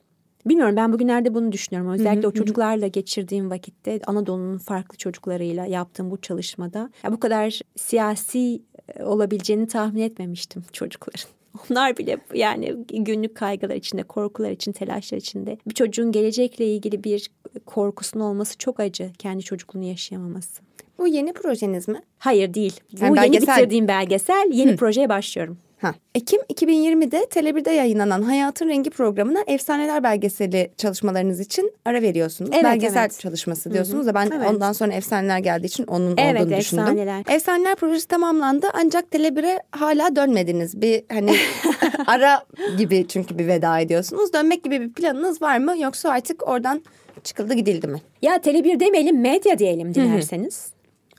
[0.47, 1.93] Bilmiyorum ben bugünlerde bunu düşünüyorum.
[1.93, 8.63] Özellikle o çocuklarla geçirdiğim vakitte Anadolu'nun farklı çocuklarıyla yaptığım bu çalışmada ya bu kadar siyasi
[8.97, 11.31] e, olabileceğini tahmin etmemiştim çocukların.
[11.71, 15.59] Onlar bile yani günlük kaygılar içinde, korkular için, telaşlar içinde.
[15.69, 17.31] Bir çocuğun gelecekle ilgili bir
[17.67, 19.13] korkusunun olması çok acı.
[19.19, 20.63] Kendi çocukluğunu yaşayamaması.
[20.99, 22.03] Bu yeni projeniz mi?
[22.19, 22.81] Hayır değil.
[22.93, 23.57] Bu Yani yeni belgesel.
[23.57, 24.51] bitirdiğim belgesel.
[24.53, 25.59] Yeni projeye başlıyorum.
[25.85, 25.95] Ha.
[26.15, 32.51] Ekim 2020'de Tele1'de yayınlanan Hayatın Rengi programına Efsaneler belgeseli çalışmalarınız için ara veriyorsunuz.
[32.55, 33.19] Evet, Belgesel evet.
[33.21, 34.51] çalışması diyorsunuz da ben Evet.
[34.51, 36.85] ondan sonra Efsaneler geldiği için onun Evet, olduğunu düşündüm.
[36.85, 37.23] Efsaneler.
[37.29, 40.81] Efsaneler projesi tamamlandı ancak Tele1'e hala dönmediniz.
[40.81, 41.37] Bir hani
[42.07, 42.45] ara
[42.79, 44.33] gibi çünkü bir veda ediyorsunuz.
[44.33, 46.83] Dönmek gibi bir planınız var mı yoksa artık oradan
[47.25, 48.01] çıkıldı gidildi mi?
[48.23, 50.67] Ya Tele1 demeyelim medya diyelim dilerseniz.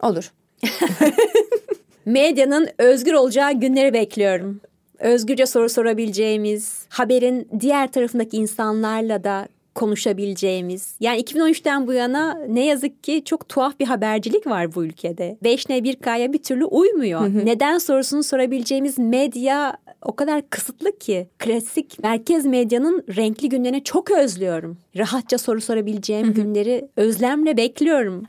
[0.01, 0.31] Olur.
[2.05, 4.61] Medyanın özgür olacağı günleri bekliyorum.
[4.99, 10.95] Özgürce soru sorabileceğimiz, haberin diğer tarafındaki insanlarla da konuşabileceğimiz.
[10.99, 15.37] Yani 2013'ten bu yana ne yazık ki çok tuhaf bir habercilik var bu ülkede.
[15.43, 17.21] 5N 1K'ya bir türlü uymuyor.
[17.45, 21.27] Neden sorusunu sorabileceğimiz medya o kadar kısıtlı ki.
[21.39, 24.77] Klasik merkez medyanın renkli günlerini çok özlüyorum.
[24.97, 28.23] Rahatça soru sorabileceğim günleri özlemle bekliyorum.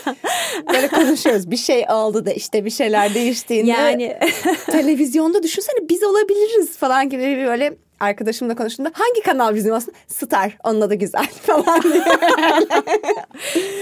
[0.72, 1.50] Böyle konuşuyoruz.
[1.50, 3.70] Bir şey oldu da işte bir şeyler değiştiğinde.
[3.70, 4.16] Yani
[4.66, 9.98] televizyonda düşünsene biz olabiliriz falan gibi böyle arkadaşımla konuştuğumda hangi kanal bizim aslında?
[10.06, 10.58] Star.
[10.64, 12.04] Onun adı güzel falan diye.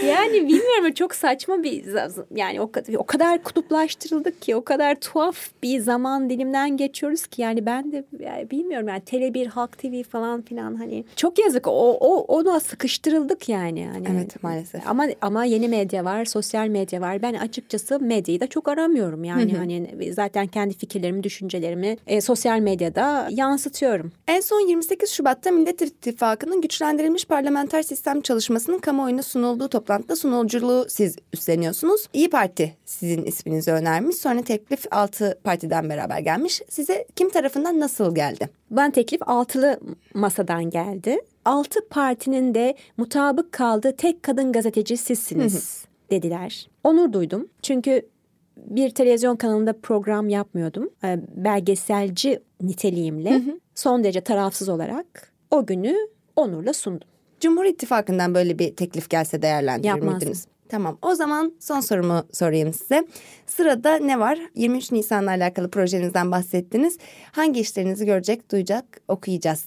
[0.06, 1.84] Yani bilmiyorum çok saçma bir
[2.34, 7.42] yani o kadar o kadar kutuplaştırıldık ki o kadar tuhaf bir zaman dilimden geçiyoruz ki
[7.42, 11.96] yani ben de yani bilmiyorum yani Tele1 Halk TV falan filan hani çok yazık o
[12.00, 14.06] o ona sıkıştırıldık yani yani.
[14.12, 14.88] Evet, maalesef.
[14.88, 17.22] Ama ama yeni medya var, sosyal medya var.
[17.22, 23.28] Ben açıkçası medyayı da çok aramıyorum yani hani zaten kendi fikirlerimi, düşüncelerimi e, sosyal medyada
[23.30, 24.11] yansıtıyorum.
[24.28, 31.16] En son 28 Şubat'ta Millet İttifakı'nın güçlendirilmiş parlamenter sistem çalışmasının kamuoyuna sunulduğu toplantıda sunuculuğu siz
[31.32, 32.06] üstleniyorsunuz.
[32.12, 34.16] İyi Parti sizin isminizi önermiş.
[34.16, 36.62] Sonra teklif 6 partiden beraber gelmiş.
[36.68, 38.50] Size kim tarafından nasıl geldi?
[38.70, 39.80] Ben teklif altılı
[40.14, 41.20] masadan geldi.
[41.44, 46.68] Altı partinin de mutabık kaldığı tek kadın gazeteci sizsiniz dediler.
[46.84, 47.48] Onur duydum.
[47.62, 48.08] Çünkü
[48.56, 50.90] bir televizyon kanalında program yapmıyordum.
[51.04, 53.42] Ee, Belgeselci niteliğimle
[53.74, 55.96] son derece tarafsız olarak o günü
[56.36, 57.08] onurla sundum.
[57.40, 60.14] Cumhur İttifakı'ndan böyle bir teklif gelse değerlendirir Yapmazdım.
[60.18, 60.46] miydiniz?
[60.68, 63.06] Tamam o zaman son sorumu sorayım size.
[63.46, 64.38] Sırada ne var?
[64.54, 66.98] 23 Nisan'la alakalı projenizden bahsettiniz.
[67.32, 69.66] Hangi işlerinizi görecek, duyacak, okuyacağız?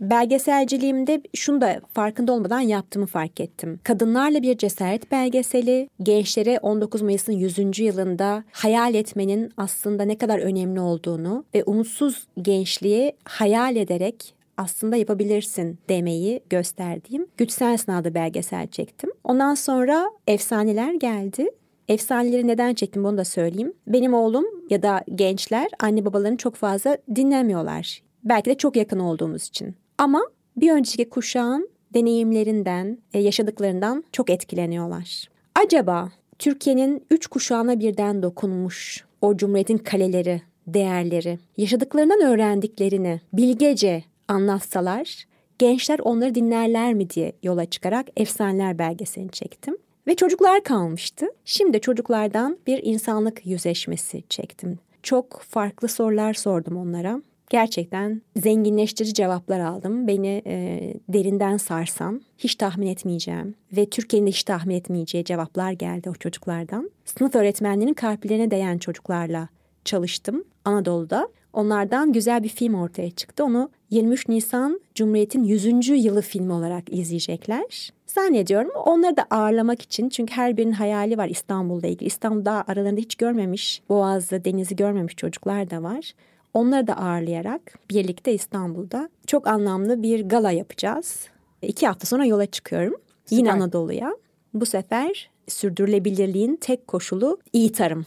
[0.00, 3.80] Belgeselciliğimde şunu da farkında olmadan yaptığımı fark ettim.
[3.84, 7.78] Kadınlarla bir cesaret belgeseli, gençlere 19 Mayıs'ın 100.
[7.78, 15.78] yılında hayal etmenin aslında ne kadar önemli olduğunu ve umutsuz gençliği hayal ederek aslında yapabilirsin
[15.88, 19.10] demeyi gösterdiğim Güçsel Sınav'da belgesel çektim.
[19.24, 21.50] Ondan sonra efsaneler geldi.
[21.88, 23.72] Efsaneleri neden çektim bunu da söyleyeyim.
[23.86, 28.02] Benim oğlum ya da gençler anne babalarını çok fazla dinlemiyorlar.
[28.24, 29.74] Belki de çok yakın olduğumuz için.
[30.00, 30.22] Ama
[30.56, 35.28] bir önceki kuşağın deneyimlerinden, e, yaşadıklarından çok etkileniyorlar.
[35.54, 45.24] Acaba Türkiye'nin üç kuşağına birden dokunmuş o cumhuriyetin kaleleri, değerleri, yaşadıklarından öğrendiklerini bilgece anlatsalar
[45.58, 49.76] gençler onları dinlerler mi diye yola çıkarak efsaneler belgeselini çektim.
[50.06, 51.26] Ve çocuklar kalmıştı.
[51.44, 54.78] Şimdi çocuklardan bir insanlık yüzleşmesi çektim.
[55.02, 57.22] Çok farklı sorular sordum onlara.
[57.50, 60.06] Gerçekten zenginleştirici cevaplar aldım.
[60.06, 66.10] Beni e, derinden sarsan, hiç tahmin etmeyeceğim ve Türkiye'nin de hiç tahmin etmeyeceği cevaplar geldi
[66.10, 66.90] o çocuklardan.
[67.04, 69.48] Sınıf öğretmenlerinin kalplerine değen çocuklarla
[69.84, 71.28] çalıştım Anadolu'da.
[71.52, 73.44] Onlardan güzel bir film ortaya çıktı.
[73.44, 75.88] Onu 23 Nisan Cumhuriyet'in 100.
[75.88, 77.90] yılı filmi olarak izleyecekler.
[78.06, 82.06] Zannediyorum onları da ağırlamak için çünkü her birinin hayali var İstanbul'la ilgili.
[82.06, 86.12] İstanbul'da aralarında hiç görmemiş, Boğaz'ı, denizi görmemiş çocuklar da var.
[86.54, 91.26] Onları da ağırlayarak birlikte İstanbul'da çok anlamlı bir gala yapacağız.
[91.62, 92.94] İki hafta sonra yola çıkıyorum.
[93.30, 93.60] Yine Süper.
[93.60, 94.16] Anadolu'ya.
[94.54, 98.06] Bu sefer sürdürülebilirliğin tek koşulu iyi tarım.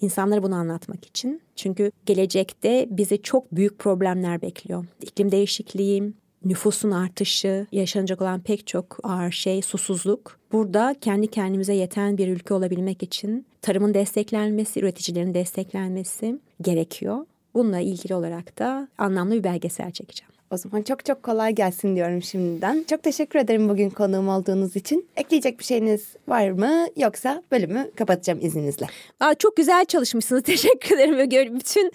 [0.00, 1.40] İnsanlara bunu anlatmak için.
[1.56, 4.84] Çünkü gelecekte bizi çok büyük problemler bekliyor.
[5.02, 6.12] İklim değişikliği,
[6.44, 10.38] nüfusun artışı, yaşanacak olan pek çok ağır şey, susuzluk.
[10.52, 17.26] Burada kendi kendimize yeten bir ülke olabilmek için tarımın desteklenmesi, üreticilerin desteklenmesi gerekiyor.
[17.54, 20.32] Bununla ilgili olarak da anlamlı bir belgesel çekeceğim.
[20.52, 22.84] O zaman çok çok kolay gelsin diyorum şimdiden.
[22.90, 25.08] Çok teşekkür ederim bugün konuğum olduğunuz için.
[25.16, 26.86] Ekleyecek bir şeyiniz var mı?
[26.96, 28.86] Yoksa bölümü kapatacağım izninizle.
[29.20, 30.42] Aa, çok güzel çalışmışsınız.
[30.52, 31.54] Teşekkür ederim.
[31.54, 31.92] Bütün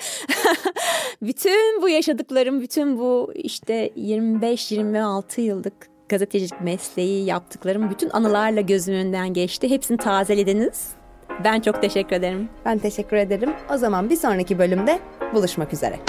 [1.21, 5.73] bütün bu yaşadıklarım, bütün bu işte 25-26 yıllık
[6.09, 9.69] gazetecilik mesleği yaptıklarım bütün anılarla gözümün önünden geçti.
[9.69, 10.96] Hepsini tazelediniz.
[11.43, 12.49] Ben çok teşekkür ederim.
[12.65, 13.53] Ben teşekkür ederim.
[13.73, 14.99] O zaman bir sonraki bölümde
[15.33, 15.99] buluşmak üzere.